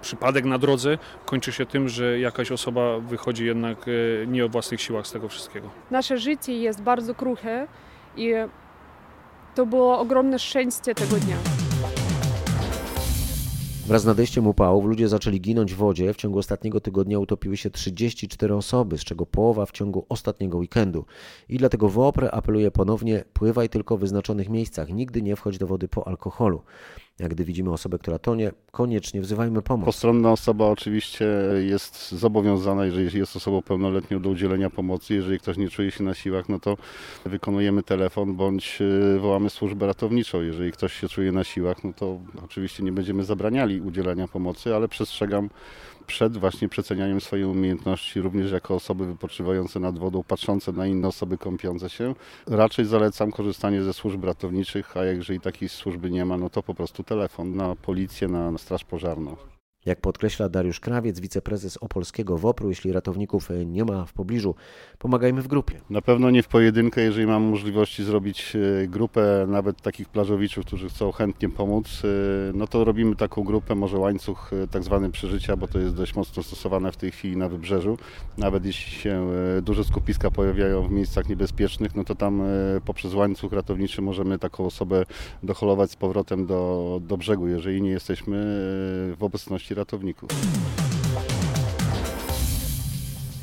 przypadek 0.00 0.44
na 0.44 0.58
drodze 0.58 0.98
kończy 1.24 1.52
się 1.52 1.66
tym, 1.66 1.88
że 1.88 2.20
jakaś 2.20 2.52
osoba 2.52 2.98
wychodzi 2.98 3.46
jednak 3.46 3.78
e, 3.88 4.26
nie 4.26 4.44
o 4.44 4.48
własnych 4.48 4.80
siłach 4.80 5.06
z 5.06 5.12
tego 5.12 5.28
wszystkiego. 5.28 5.70
Nasze 5.90 6.18
życie 6.18 6.52
jest 6.52 6.82
bardzo 6.82 7.14
kruche 7.14 7.66
i 8.16 8.32
to 9.54 9.66
było 9.66 9.98
ogromne 9.98 10.38
szczęście 10.38 10.94
tego 10.94 11.16
dnia. 11.16 11.57
Wraz 13.88 14.02
z 14.02 14.04
nadejściem 14.04 14.46
upałów 14.46 14.84
ludzie 14.84 15.08
zaczęli 15.08 15.40
ginąć 15.40 15.74
w 15.74 15.76
wodzie. 15.76 16.14
W 16.14 16.16
ciągu 16.16 16.38
ostatniego 16.38 16.80
tygodnia 16.80 17.18
utopiły 17.18 17.56
się 17.56 17.70
34 17.70 18.54
osoby, 18.54 18.98
z 18.98 19.04
czego 19.04 19.26
połowa 19.26 19.66
w 19.66 19.72
ciągu 19.72 20.06
ostatniego 20.08 20.58
weekendu. 20.58 21.04
I 21.48 21.58
dlatego 21.58 21.88
WOPR 21.88 22.28
apeluje 22.32 22.70
ponownie: 22.70 23.24
pływaj 23.32 23.68
tylko 23.68 23.96
w 23.96 24.00
wyznaczonych 24.00 24.48
miejscach, 24.48 24.88
nigdy 24.88 25.22
nie 25.22 25.36
wchodź 25.36 25.58
do 25.58 25.66
wody 25.66 25.88
po 25.88 26.08
alkoholu. 26.08 26.62
Jak 27.18 27.30
gdy 27.30 27.44
widzimy 27.44 27.72
osobę, 27.72 27.98
która 27.98 28.18
tonie, 28.18 28.52
koniecznie 28.70 29.20
wzywajmy 29.20 29.62
pomoc. 29.62 29.84
Postronna 29.86 30.32
osoba 30.32 30.66
oczywiście 30.66 31.26
jest 31.60 32.12
zobowiązana, 32.12 32.84
jeżeli 32.84 33.18
jest 33.18 33.36
osobą 33.36 33.62
pełnoletnią, 33.62 34.22
do 34.22 34.30
udzielenia 34.30 34.70
pomocy. 34.70 35.14
Jeżeli 35.14 35.38
ktoś 35.38 35.56
nie 35.56 35.70
czuje 35.70 35.90
się 35.90 36.04
na 36.04 36.14
siłach, 36.14 36.48
no 36.48 36.60
to 36.60 36.76
wykonujemy 37.24 37.82
telefon 37.82 38.36
bądź 38.36 38.78
y, 39.16 39.18
wołamy 39.18 39.50
służbę 39.50 39.86
ratowniczą. 39.86 40.42
Jeżeli 40.42 40.72
ktoś 40.72 40.92
się 40.92 41.08
czuje 41.08 41.32
na 41.32 41.44
siłach, 41.44 41.84
no 41.84 41.92
to 41.92 42.18
oczywiście 42.44 42.82
nie 42.82 42.92
będziemy 42.92 43.24
zabraniali 43.24 43.80
udzielania 43.80 44.28
pomocy, 44.28 44.74
ale 44.74 44.88
przestrzegam 44.88 45.50
przed 46.08 46.36
właśnie 46.36 46.68
przecenianiem 46.68 47.20
swojej 47.20 47.44
umiejętności, 47.44 48.20
również 48.20 48.52
jako 48.52 48.74
osoby 48.74 49.06
wypoczywające 49.06 49.80
nad 49.80 49.98
wodą, 49.98 50.22
patrzące 50.22 50.72
na 50.72 50.86
inne 50.86 51.08
osoby 51.08 51.38
kąpiące 51.38 51.90
się. 51.90 52.14
Raczej 52.46 52.84
zalecam 52.84 53.32
korzystanie 53.32 53.82
ze 53.82 53.92
służb 53.92 54.24
ratowniczych, 54.24 54.96
a 54.96 55.04
jeżeli 55.04 55.40
takiej 55.40 55.68
służby 55.68 56.10
nie 56.10 56.24
ma, 56.24 56.36
no 56.36 56.50
to 56.50 56.62
po 56.62 56.74
prostu 56.74 57.02
telefon 57.02 57.56
na 57.56 57.76
policję, 57.76 58.28
na 58.28 58.58
straż 58.58 58.84
pożarną. 58.84 59.57
Jak 59.88 60.00
podkreśla 60.00 60.48
Dariusz 60.48 60.80
Krawiec, 60.80 61.20
wiceprezes 61.20 61.76
Opolskiego 61.76 62.38
WOPR-u, 62.38 62.68
jeśli 62.68 62.92
ratowników 62.92 63.48
nie 63.66 63.84
ma 63.84 64.04
w 64.04 64.12
pobliżu, 64.12 64.54
pomagajmy 64.98 65.42
w 65.42 65.48
grupie. 65.48 65.80
Na 65.90 66.02
pewno 66.02 66.30
nie 66.30 66.42
w 66.42 66.48
pojedynkę, 66.48 67.00
jeżeli 67.00 67.26
mam 67.26 67.42
możliwości 67.42 68.04
zrobić 68.04 68.56
e, 68.56 68.88
grupę 68.88 69.46
nawet 69.48 69.82
takich 69.82 70.08
plażowiczów, 70.08 70.66
którzy 70.66 70.88
chcą 70.88 71.12
chętnie 71.12 71.48
pomóc, 71.48 72.02
e, 72.04 72.08
no 72.54 72.66
to 72.66 72.84
robimy 72.84 73.16
taką 73.16 73.44
grupę, 73.44 73.74
może 73.74 73.98
łańcuch 73.98 74.50
e, 74.52 74.66
tak 74.66 74.82
zwany 74.82 75.10
przeżycia, 75.10 75.56
bo 75.56 75.68
to 75.68 75.78
jest 75.78 75.94
dość 75.94 76.14
mocno 76.14 76.42
stosowane 76.42 76.92
w 76.92 76.96
tej 76.96 77.10
chwili 77.10 77.36
na 77.36 77.48
wybrzeżu. 77.48 77.98
Nawet 78.38 78.64
jeśli 78.64 78.92
się 78.92 79.30
duże 79.62 79.84
skupiska 79.84 80.30
pojawiają 80.30 80.88
w 80.88 80.90
miejscach 80.90 81.28
niebezpiecznych, 81.28 81.94
no 81.94 82.04
to 82.04 82.14
tam 82.14 82.42
poprzez 82.84 83.14
łańcuch 83.14 83.52
ratowniczy 83.52 84.02
możemy 84.02 84.38
taką 84.38 84.66
osobę 84.66 85.04
doholować 85.42 85.90
z 85.90 85.96
powrotem 85.96 86.46
do, 86.46 87.00
do 87.02 87.16
brzegu, 87.16 87.48
jeżeli 87.48 87.82
nie 87.82 87.90
jesteśmy 87.90 88.36
w 89.16 89.18
obecności 89.20 89.74
ratowników. 89.78 90.28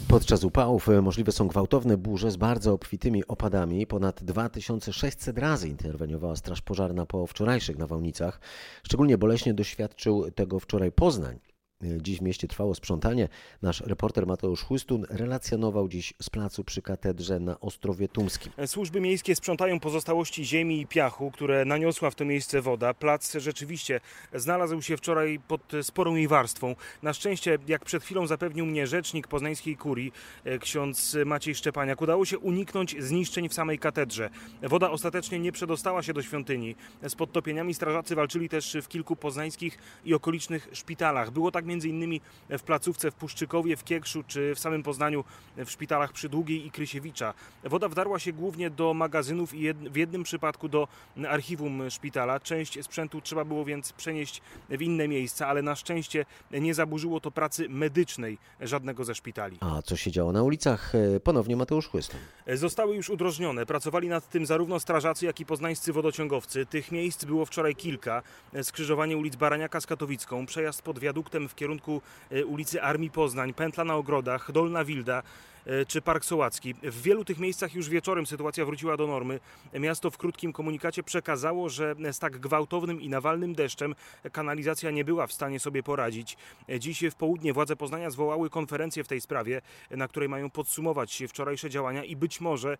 Podczas 0.08 0.44
upałów 0.44 0.88
możliwe 1.02 1.32
są 1.32 1.48
gwałtowne 1.48 1.98
burze 1.98 2.32
z 2.32 2.38
bardzo 2.38 2.74
obfitymi 2.74 3.28
opadami. 3.28 3.88
Ponad 3.88 4.24
2600 4.24 5.38
razy 5.38 5.70
interweniowała 5.70 6.36
Straż 6.36 6.62
Pożarna 6.62 7.06
po 7.06 7.28
wczorajszych 7.28 7.78
nawałnicach. 7.78 8.40
Szczególnie 8.84 9.18
boleśnie 9.18 9.54
doświadczył 9.54 10.32
tego 10.32 10.60
wczoraj 10.60 10.92
Poznań. 10.92 11.55
Dziś 11.82 12.20
w 12.20 12.22
mieście 12.22 12.48
trwało 12.48 12.76
sprzątanie. 12.76 13.30
Nasz 13.62 13.82
reporter 13.82 14.28
Mateusz 14.28 14.64
Chłystun 14.64 15.06
relacjonował 15.10 15.88
dziś 15.88 16.14
z 16.22 16.30
placu 16.30 16.64
przy 16.64 16.82
katedrze 16.82 17.40
na 17.40 17.60
Ostrowie 17.60 18.08
Tumskim. 18.08 18.52
Służby 18.66 19.02
miejskie 19.02 19.36
sprzątają 19.36 19.80
pozostałości 19.80 20.46
ziemi 20.46 20.82
i 20.82 20.88
piachu, 20.88 21.32
które 21.32 21.66
naniosła 21.66 22.10
w 22.10 22.16
to 22.16 22.26
miejsce 22.26 22.62
woda. 22.62 22.94
Plac 22.94 23.34
rzeczywiście 23.34 24.00
znalazł 24.34 24.82
się 24.82 24.98
wczoraj 24.98 25.40
pod 25.48 25.72
sporą 25.82 26.16
jej 26.16 26.28
warstwą. 26.28 26.76
Na 27.04 27.14
szczęście, 27.14 27.58
jak 27.68 27.86
przed 27.86 28.04
chwilą 28.04 28.28
zapewnił 28.28 28.66
mnie 28.66 28.88
rzecznik 28.88 29.28
poznańskiej 29.28 29.78
kurii, 29.78 30.12
ksiądz 30.60 31.18
Maciej 31.26 31.56
Szczepaniak, 31.56 32.02
udało 32.02 32.26
się 32.26 32.40
uniknąć 32.40 32.96
zniszczeń 33.00 33.50
w 33.50 33.54
samej 33.54 33.80
katedrze. 33.80 34.30
Woda 34.64 34.92
ostatecznie 34.92 35.40
nie 35.40 35.52
przedostała 35.52 36.04
się 36.04 36.14
do 36.14 36.22
świątyni. 36.22 36.76
Z 37.08 37.16
podtopieniami 37.16 37.74
strażacy 37.74 38.16
walczyli 38.16 38.50
też 38.50 38.78
w 38.82 38.88
kilku 38.88 39.16
poznańskich 39.16 39.78
i 40.06 40.14
okolicznych 40.14 40.70
szpitalach. 40.72 41.32
Było 41.32 41.52
tak 41.52 41.65
między 41.66 41.90
innymi 41.90 42.22
w 42.50 42.62
placówce 42.62 43.12
w 43.12 43.16
Puszczykowie, 43.16 43.78
w 43.78 43.84
Kiekszu 43.84 44.24
czy 44.28 44.56
w 44.56 44.60
samym 44.60 44.84
Poznaniu 44.84 45.24
w 45.58 45.72
szpitalach 45.72 46.14
przy 46.14 46.30
Długiej 46.30 46.66
i 46.66 46.72
Krysiewicza. 46.72 47.34
Woda 47.64 47.90
wdarła 47.90 48.20
się 48.20 48.34
głównie 48.34 48.70
do 48.70 48.94
magazynów 48.94 49.54
i 49.54 49.74
w 49.74 49.96
jednym 49.96 50.24
przypadku 50.24 50.70
do 50.70 50.88
archiwum 51.28 51.90
szpitala. 51.90 52.40
Część 52.40 52.84
sprzętu 52.84 53.22
trzeba 53.22 53.46
było 53.46 53.66
więc 53.66 53.94
przenieść 53.94 54.42
w 54.70 54.82
inne 54.82 55.08
miejsca, 55.08 55.48
ale 55.48 55.62
na 55.62 55.76
szczęście 55.76 56.26
nie 56.52 56.74
zaburzyło 56.74 57.20
to 57.20 57.32
pracy 57.32 57.70
medycznej 57.70 58.38
żadnego 58.62 59.04
ze 59.04 59.16
szpitali. 59.16 59.58
A 59.60 59.82
co 59.82 59.96
się 59.96 60.12
działo 60.12 60.32
na 60.32 60.44
ulicach? 60.44 60.94
Ponownie 61.24 61.56
Mateusz 61.56 61.88
Chłystun. 61.88 62.20
Zostały 62.54 62.96
już 62.96 63.10
udrożnione. 63.10 63.66
Pracowali 63.66 64.08
nad 64.10 64.30
tym 64.30 64.46
zarówno 64.46 64.80
strażacy, 64.80 65.26
jak 65.26 65.40
i 65.40 65.46
poznańscy 65.46 65.94
wodociągowcy. 65.94 66.66
Tych 66.66 66.92
miejsc 66.92 67.26
było 67.26 67.46
wczoraj 67.46 67.76
kilka. 67.76 68.22
Skrzyżowanie 68.62 69.18
ulic 69.18 69.36
Baraniaka 69.36 69.82
z 69.82 69.86
Katowicką, 69.86 70.46
przejazd 70.46 70.82
pod 70.82 71.00
wiaduktem 71.00 71.50
w 71.50 71.55
kierunku 71.56 72.02
ulicy 72.46 72.82
Armii 72.82 73.10
Poznań, 73.10 73.54
pętla 73.54 73.84
na 73.84 73.96
ogrodach, 73.96 74.52
Dolna 74.52 74.84
Wilda. 74.84 75.24
E, 75.66 75.86
czy 75.86 76.02
Park 76.02 76.26
Sołacki. 76.26 76.74
W 76.74 77.02
wielu 77.02 77.26
tych 77.26 77.40
miejscach 77.40 77.76
już 77.76 77.90
wieczorem 77.90 78.26
sytuacja 78.26 78.66
wróciła 78.66 78.98
do 78.98 79.08
normy. 79.08 79.40
Miasto 79.74 80.12
w 80.12 80.18
krótkim 80.18 80.54
komunikacie 80.54 81.04
przekazało, 81.04 81.70
że 81.70 81.96
z 82.12 82.20
tak 82.20 82.40
gwałtownym 82.40 83.02
i 83.02 83.10
nawalnym 83.10 83.56
deszczem 83.56 83.96
kanalizacja 84.32 84.92
nie 84.92 85.06
była 85.06 85.28
w 85.28 85.34
stanie 85.34 85.60
sobie 85.60 85.84
poradzić. 85.84 86.38
Dziś 86.80 87.04
w 87.12 87.16
południe 87.16 87.54
władze 87.54 87.76
Poznania 87.76 88.10
zwołały 88.10 88.50
konferencję 88.50 89.04
w 89.04 89.08
tej 89.08 89.22
sprawie, 89.22 89.62
na 89.92 90.08
której 90.08 90.30
mają 90.30 90.50
podsumować 90.50 91.24
wczorajsze 91.28 91.70
działania 91.70 92.04
i 92.04 92.16
być 92.16 92.42
może 92.42 92.78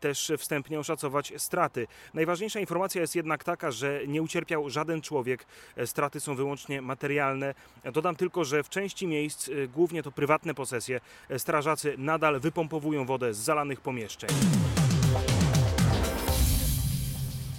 też 0.00 0.32
wstępnie 0.38 0.80
oszacować 0.80 1.32
straty. 1.36 1.86
Najważniejsza 2.14 2.60
informacja 2.60 3.00
jest 3.00 3.16
jednak 3.16 3.44
taka, 3.44 3.70
że 3.70 4.00
nie 4.06 4.22
ucierpiał 4.22 4.70
żaden 4.70 5.00
człowiek. 5.00 5.46
Straty 5.86 6.20
są 6.20 6.34
wyłącznie 6.34 6.82
materialne. 6.82 7.54
Dodam 7.92 8.16
tylko, 8.16 8.44
że 8.44 8.62
w 8.62 8.68
części 8.68 9.06
miejsc, 9.06 9.50
głównie 9.72 10.02
to 10.02 10.12
prywatne 10.12 10.54
posesje, 10.54 11.00
strażacy 11.38 11.94
nadal 11.98 12.25
wypompowują 12.34 13.06
wodę 13.06 13.34
z 13.34 13.38
zalanych 13.38 13.80
pomieszczeń. 13.80 14.30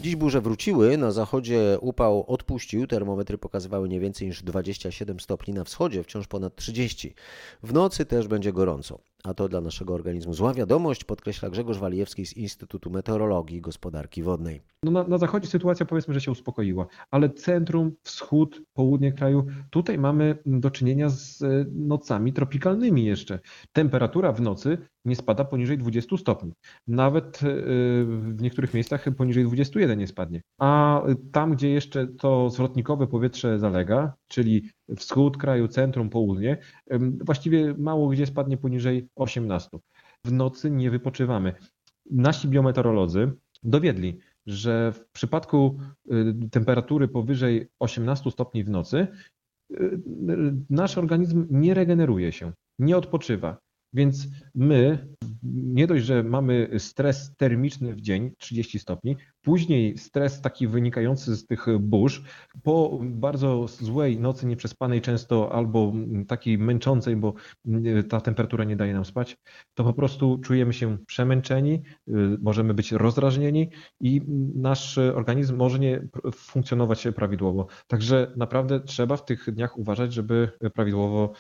Dziś 0.01 0.15
burze 0.15 0.41
wróciły, 0.41 0.97
na 0.97 1.11
zachodzie 1.11 1.77
upał 1.81 2.25
odpuścił, 2.27 2.87
termometry 2.87 3.37
pokazywały 3.37 3.89
nie 3.89 3.99
więcej 3.99 4.27
niż 4.27 4.43
27 4.43 5.19
stopni, 5.19 5.53
na 5.53 5.63
wschodzie 5.63 6.03
wciąż 6.03 6.27
ponad 6.27 6.55
30. 6.55 7.13
W 7.63 7.73
nocy 7.73 8.05
też 8.05 8.27
będzie 8.27 8.53
gorąco, 8.53 8.99
a 9.27 9.33
to 9.33 9.49
dla 9.49 9.61
naszego 9.61 9.93
organizmu 9.93 10.33
zła 10.33 10.53
wiadomość, 10.53 11.03
podkreśla 11.03 11.49
Grzegorz 11.49 11.77
Walijewski 11.77 12.25
z 12.25 12.37
Instytutu 12.37 12.89
Meteorologii 12.89 13.57
i 13.57 13.61
Gospodarki 13.61 14.23
Wodnej. 14.23 14.61
No 14.83 14.91
na, 14.91 15.03
na 15.03 15.17
zachodzie 15.17 15.47
sytuacja 15.47 15.85
powiedzmy, 15.85 16.13
że 16.13 16.21
się 16.21 16.31
uspokoiła, 16.31 16.87
ale 17.11 17.29
centrum, 17.29 17.91
wschód, 18.03 18.61
południe 18.73 19.11
kraju, 19.11 19.45
tutaj 19.69 19.97
mamy 19.97 20.37
do 20.45 20.71
czynienia 20.71 21.09
z 21.09 21.41
e, 21.41 21.65
nocami 21.71 22.33
tropikalnymi 22.33 23.05
jeszcze. 23.05 23.39
Temperatura 23.73 24.31
w 24.31 24.41
nocy 24.41 24.77
nie 25.05 25.15
spada 25.15 25.45
poniżej 25.45 25.77
20 25.77 26.17
stopni. 26.17 26.53
Nawet 26.87 27.43
e, 27.43 27.47
w 28.05 28.41
niektórych 28.41 28.73
miejscach 28.73 29.05
poniżej 29.17 29.43
21 29.43 29.99
nie 29.99 30.07
spadnie. 30.07 30.41
A 30.57 31.01
tam, 31.31 31.51
gdzie 31.51 31.69
jeszcze 31.69 32.07
to 32.07 32.49
zwrotnikowe 32.49 33.07
powietrze 33.07 33.59
zalega, 33.59 34.13
czyli 34.27 34.69
wschód 34.95 35.37
kraju, 35.37 35.67
centrum, 35.67 36.09
południe, 36.09 36.57
właściwie 37.25 37.73
mało 37.77 38.09
gdzie 38.09 38.25
spadnie 38.25 38.57
poniżej 38.57 39.07
18. 39.15 39.69
W 40.25 40.31
nocy 40.31 40.71
nie 40.71 40.91
wypoczywamy. 40.91 41.53
Nasi 42.11 42.47
biometeorolodzy 42.47 43.31
dowiedli, 43.63 44.19
że 44.45 44.91
w 44.91 45.05
przypadku 45.11 45.79
y, 46.11 46.49
temperatury 46.51 47.07
powyżej 47.07 47.67
18 47.79 48.31
stopni 48.31 48.63
w 48.63 48.69
nocy 48.69 49.07
y, 49.71 49.99
nasz 50.69 50.97
organizm 50.97 51.47
nie 51.49 51.73
regeneruje 51.73 52.31
się, 52.31 52.51
nie 52.79 52.97
odpoczywa. 52.97 53.57
Więc 53.93 54.27
my 54.55 55.07
nie 55.43 55.87
dość, 55.87 56.05
że 56.05 56.23
mamy 56.23 56.69
stres 56.77 57.35
termiczny 57.37 57.95
w 57.95 58.01
dzień 58.01 58.31
30 58.37 58.79
stopni, 58.79 59.17
później 59.47 59.97
stres 59.97 60.41
taki 60.41 60.67
wynikający 60.67 61.35
z 61.35 61.45
tych 61.45 61.65
burz, 61.79 62.23
po 62.63 62.99
bardzo 63.01 63.67
złej 63.67 64.19
nocy 64.19 64.45
nieprzespanej 64.45 65.01
często 65.01 65.51
albo 65.51 65.93
takiej 66.27 66.57
męczącej, 66.57 67.15
bo 67.15 67.33
ta 68.09 68.21
temperatura 68.21 68.63
nie 68.63 68.75
daje 68.75 68.93
nam 68.93 69.05
spać, 69.05 69.37
to 69.73 69.83
po 69.83 69.93
prostu 69.93 70.37
czujemy 70.37 70.73
się 70.73 70.97
przemęczeni, 71.05 71.81
możemy 72.41 72.73
być 72.73 72.91
rozdrażnieni 72.91 73.69
i 73.99 74.21
nasz 74.55 74.97
organizm 74.97 75.55
może 75.55 75.79
nie 75.79 76.07
funkcjonować 76.35 77.07
prawidłowo. 77.15 77.67
Także 77.87 78.33
naprawdę 78.37 78.79
trzeba 78.79 79.17
w 79.17 79.25
tych 79.25 79.53
dniach 79.53 79.77
uważać, 79.77 80.13
żeby 80.13 80.49
prawidłowo 80.73 81.31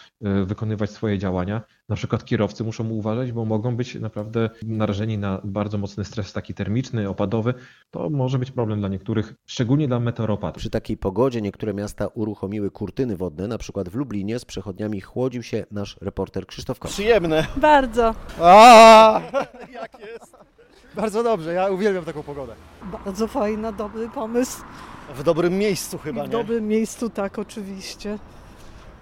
wykonywać 0.45 0.89
swoje 0.89 1.17
działania. 1.17 1.61
Na 1.89 1.95
przykład 1.95 2.25
kierowcy 2.25 2.63
muszą 2.63 2.89
uważać, 2.89 3.31
bo 3.31 3.45
mogą 3.45 3.75
być 3.75 3.95
naprawdę 3.95 4.49
narażeni 4.65 5.17
na 5.17 5.41
bardzo 5.43 5.77
mocny 5.77 6.05
stres 6.05 6.33
taki 6.33 6.53
termiczny, 6.53 7.09
opadowy. 7.09 7.53
To 7.97 8.09
może 8.09 8.39
być 8.39 8.51
problem 8.51 8.79
dla 8.79 8.89
niektórych, 8.89 9.33
szczególnie 9.45 9.87
dla 9.87 9.99
meteoropatów. 9.99 10.59
Przy 10.59 10.69
takiej 10.69 10.97
pogodzie 10.97 11.41
niektóre 11.41 11.73
miasta 11.73 12.07
uruchomiły 12.07 12.71
kurtyny 12.71 13.17
wodne, 13.17 13.47
na 13.47 13.57
przykład 13.57 13.89
w 13.89 13.95
Lublinie 13.95 14.39
z 14.39 14.45
przechodniami 14.45 15.01
chłodził 15.01 15.43
się 15.43 15.65
nasz 15.71 15.97
reporter 16.01 16.47
Krzysztof 16.47 16.79
Koch. 16.79 16.91
Przyjemne. 16.91 17.47
Bardzo. 17.55 18.15
A, 18.41 19.21
jak 19.81 19.99
jest? 19.99 20.37
Bardzo 20.95 21.23
dobrze, 21.23 21.53
ja 21.53 21.69
uwielbiam 21.69 22.05
taką 22.05 22.23
pogodę. 22.23 22.53
Bardzo 23.05 23.27
fajna, 23.27 23.71
dobry 23.71 24.09
pomysł. 24.09 24.61
W 25.15 25.23
dobrym 25.23 25.57
miejscu 25.57 25.97
chyba, 25.97 26.21
W 26.21 26.25
nie? 26.25 26.31
dobrym 26.31 26.67
miejscu, 26.67 27.09
tak, 27.09 27.39
oczywiście. 27.39 28.19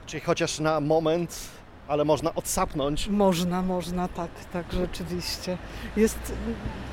Czyli 0.05 0.21
chociaż 0.21 0.60
na 0.60 0.79
moment, 0.79 1.49
ale 1.88 2.06
można 2.06 2.36
odsapnąć. 2.36 3.08
Można, 3.08 3.62
można, 3.62 4.08
tak, 4.08 4.30
tak, 4.54 4.65
rzeczywiście. 4.74 5.58
Jest 5.98 6.34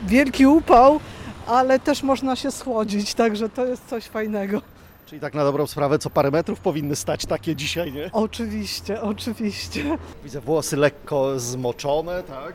wielki 0.07 0.47
upał, 0.47 1.01
ale 1.47 1.79
też 1.79 2.03
można 2.03 2.37
się 2.37 2.51
schłodzić, 2.51 3.15
także 3.15 3.49
to 3.49 3.67
jest 3.67 3.87
coś 3.89 4.05
fajnego. 4.05 4.63
Czyli 5.07 5.21
tak 5.21 5.35
na 5.35 5.45
dobrą 5.45 5.67
sprawę, 5.67 5.99
co 5.99 6.11
parę 6.11 6.31
metrów 6.31 6.61
powinny 6.61 6.97
stać 6.97 7.27
takie 7.27 7.57
dzisiaj, 7.57 7.93
nie? 7.93 8.11
Oczywiście, 8.13 9.03
oczywiście. 9.03 9.99
Widzę 10.25 10.41
włosy 10.41 10.77
lekko 10.77 11.41
zmoczone, 11.41 12.23
tak? 12.23 12.55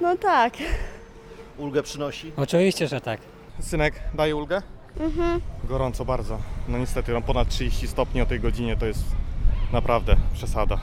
No 0.00 0.16
tak. 0.16 0.54
Ulgę 1.58 1.82
przynosi? 1.82 2.32
Oczywiście, 2.36 2.88
że 2.88 3.00
tak. 3.00 3.20
Synek 3.60 3.94
daje 4.14 4.36
ulgę? 4.36 4.62
Mhm. 5.00 5.40
Gorąco 5.64 6.04
bardzo. 6.04 6.38
No 6.68 6.78
niestety, 6.78 7.12
no 7.12 7.22
ponad 7.22 7.48
30 7.48 7.88
stopni 7.88 8.20
o 8.20 8.26
tej 8.26 8.40
godzinie 8.40 8.76
to 8.76 8.86
jest 8.86 9.04
naprawdę 9.72 10.16
przesada. 10.34 10.78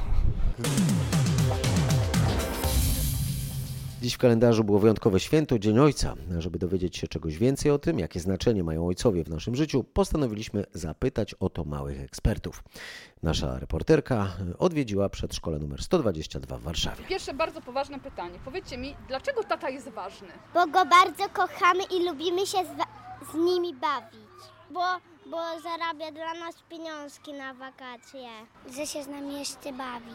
Dziś 4.02 4.14
w 4.14 4.18
kalendarzu 4.18 4.64
było 4.64 4.80
wyjątkowe 4.80 5.20
święto, 5.20 5.60
Dzień 5.60 5.80
Ojca. 5.80 6.16
Żeby 6.40 6.60
dowiedzieć 6.60 6.98
się 6.98 7.08
czegoś 7.08 7.38
więcej 7.38 7.72
o 7.72 7.80
tym, 7.80 8.00
jakie 8.00 8.20
znaczenie 8.20 8.64
mają 8.64 8.88
ojcowie 8.88 9.24
w 9.24 9.30
naszym 9.30 9.56
życiu, 9.56 9.84
postanowiliśmy 9.84 10.64
zapytać 10.74 11.34
o 11.34 11.50
to 11.50 11.64
małych 11.64 12.02
ekspertów. 12.02 12.64
Nasza 13.24 13.60
reporterka 13.60 14.28
odwiedziła 14.60 15.10
przedszkole 15.10 15.60
numer 15.60 15.84
122 15.84 16.58
w 16.58 16.62
Warszawie. 16.62 17.04
Pierwsze 17.10 17.34
bardzo 17.34 17.62
poważne 17.62 18.00
pytanie. 18.00 18.40
Powiedzcie 18.46 18.78
mi, 18.78 18.96
dlaczego 19.08 19.44
tata 19.44 19.70
jest 19.70 19.90
ważny? 19.90 20.28
Bo 20.54 20.68
go 20.68 20.86
bardzo 20.86 21.30
kochamy 21.34 21.84
i 21.84 22.06
lubimy 22.06 22.46
się 22.46 22.58
z, 22.58 23.32
z 23.32 23.34
nimi 23.34 23.74
bawić. 23.74 24.20
Bo, 24.72 24.82
bo 25.30 25.60
zarabia 25.60 26.12
dla 26.12 26.34
nas 26.34 26.56
pieniążki 26.70 27.34
na 27.34 27.54
wakacje. 27.54 28.30
Że 28.76 28.88
się 28.88 29.04
z 29.04 29.08
nami 29.08 29.40
jeszcze 29.40 29.74
bawi. 29.74 30.14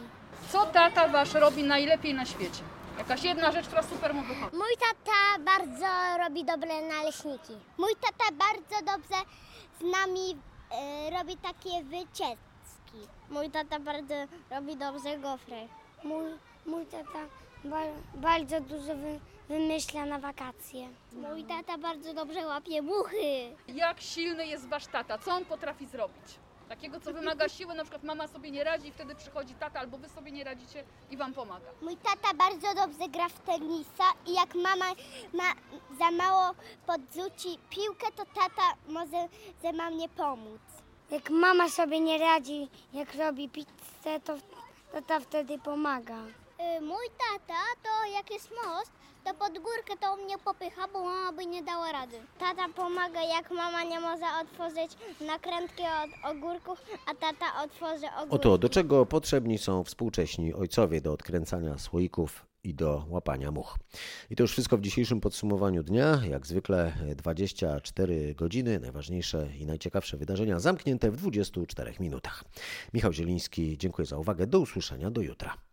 Co 0.52 0.66
tata 0.66 1.08
wasz 1.08 1.34
robi 1.34 1.62
najlepiej 1.64 2.14
na 2.14 2.24
świecie? 2.24 2.62
Jakaś 2.98 3.24
jedna 3.24 3.52
rzecz, 3.52 3.66
która 3.66 3.82
super 3.82 4.14
mu 4.14 4.22
wychodzi. 4.22 4.56
Mój 4.56 4.76
tata 4.80 5.44
bardzo 5.44 6.18
robi 6.18 6.44
dobre 6.44 6.82
naleśniki. 6.88 7.52
Mój 7.78 7.92
tata 8.00 8.32
bardzo 8.32 8.84
dobrze 8.86 9.24
z 9.80 9.92
nami 9.92 10.36
e, 10.70 11.10
robi 11.18 11.36
takie 11.36 11.84
wycieczki. 11.84 13.00
Mój 13.30 13.50
tata 13.50 13.80
bardzo 13.80 14.14
robi 14.50 14.76
dobrze 14.76 15.18
gofry. 15.18 15.68
Mój, 16.04 16.24
mój 16.66 16.86
tata 16.86 17.18
bardzo 18.14 18.60
dużo 18.60 18.94
wy, 18.94 19.20
wymyśla 19.52 20.06
na 20.06 20.18
wakacje. 20.18 20.88
Mój 21.12 21.44
tata 21.44 21.78
bardzo 21.78 22.14
dobrze 22.14 22.46
łapie 22.46 22.82
muchy. 22.82 23.54
Jak 23.68 24.00
silny 24.00 24.46
jest 24.46 24.68
wasz 24.68 24.86
tata? 24.86 25.18
Co 25.18 25.32
on 25.34 25.44
potrafi 25.44 25.86
zrobić? 25.86 26.24
Takiego, 26.68 27.00
co 27.00 27.12
wymaga 27.12 27.48
siły, 27.56 27.74
na 27.74 27.82
przykład 27.82 28.02
mama 28.04 28.28
sobie 28.28 28.50
nie 28.50 28.64
radzi 28.64 28.88
i 28.88 28.92
wtedy 28.92 29.14
przychodzi 29.14 29.54
tata, 29.54 29.80
albo 29.80 29.98
wy 29.98 30.08
sobie 30.08 30.32
nie 30.32 30.44
radzicie 30.44 30.84
i 31.10 31.16
wam 31.16 31.34
pomaga. 31.34 31.66
Mój 31.82 31.96
tata 31.96 32.34
bardzo 32.34 32.74
dobrze 32.74 33.08
gra 33.08 33.28
w 33.28 33.38
tenisa 33.40 34.04
i 34.26 34.32
jak 34.34 34.54
mama 34.54 34.86
ma 35.32 35.48
za 35.98 36.10
mało 36.10 36.54
podrzuci 36.86 37.58
piłkę, 37.70 38.06
to 38.16 38.24
tata 38.24 38.62
może 38.88 39.28
ze 39.62 39.72
mamie 39.72 40.08
pomóc. 40.08 40.60
Jak 41.10 41.30
mama 41.30 41.68
sobie 41.68 42.00
nie 42.00 42.18
radzi, 42.18 42.68
jak 42.92 43.14
robi 43.14 43.48
pizzę, 43.48 44.20
to 44.24 44.36
tata 44.92 45.20
wtedy 45.20 45.58
pomaga. 45.58 46.18
Mój 46.80 47.06
tata 47.18 47.62
to 47.82 48.12
jak 48.16 48.30
jest 48.30 48.50
most, 48.50 48.92
to 49.24 49.34
pod 49.34 49.52
górkę 49.52 49.96
to 50.00 50.16
mnie 50.16 50.38
popycha, 50.38 50.88
bo 50.92 51.04
mama 51.04 51.32
by 51.32 51.46
nie 51.46 51.62
dała 51.62 51.92
rady. 51.92 52.16
Tata 52.38 52.68
pomaga, 52.68 53.22
jak 53.22 53.50
mama 53.50 53.84
nie 53.84 54.00
może 54.00 54.26
otworzyć 54.42 54.92
nakrętki 55.20 55.82
od 55.82 56.30
ogórków, 56.30 56.82
a 57.06 57.14
tata 57.14 57.62
otworzy 57.64 58.06
ogórki. 58.16 58.34
Oto 58.34 58.58
do 58.58 58.68
czego 58.68 59.06
potrzebni 59.06 59.58
są 59.58 59.84
współcześni 59.84 60.54
ojcowie 60.54 61.00
do 61.00 61.12
odkręcania 61.12 61.78
słoików 61.78 62.46
i 62.64 62.74
do 62.74 63.04
łapania 63.08 63.50
much. 63.50 63.76
I 64.30 64.36
to 64.36 64.42
już 64.42 64.52
wszystko 64.52 64.76
w 64.76 64.80
dzisiejszym 64.80 65.20
podsumowaniu 65.20 65.82
dnia. 65.82 66.20
Jak 66.30 66.46
zwykle 66.46 66.92
24 67.16 68.34
godziny, 68.34 68.80
najważniejsze 68.80 69.48
i 69.58 69.66
najciekawsze 69.66 70.16
wydarzenia 70.16 70.60
zamknięte 70.60 71.10
w 71.10 71.16
24 71.16 71.94
minutach. 72.00 72.44
Michał 72.94 73.12
Zieliński, 73.12 73.78
dziękuję 73.78 74.06
za 74.06 74.18
uwagę. 74.18 74.46
Do 74.46 74.60
usłyszenia 74.60 75.10
do 75.10 75.20
jutra. 75.20 75.71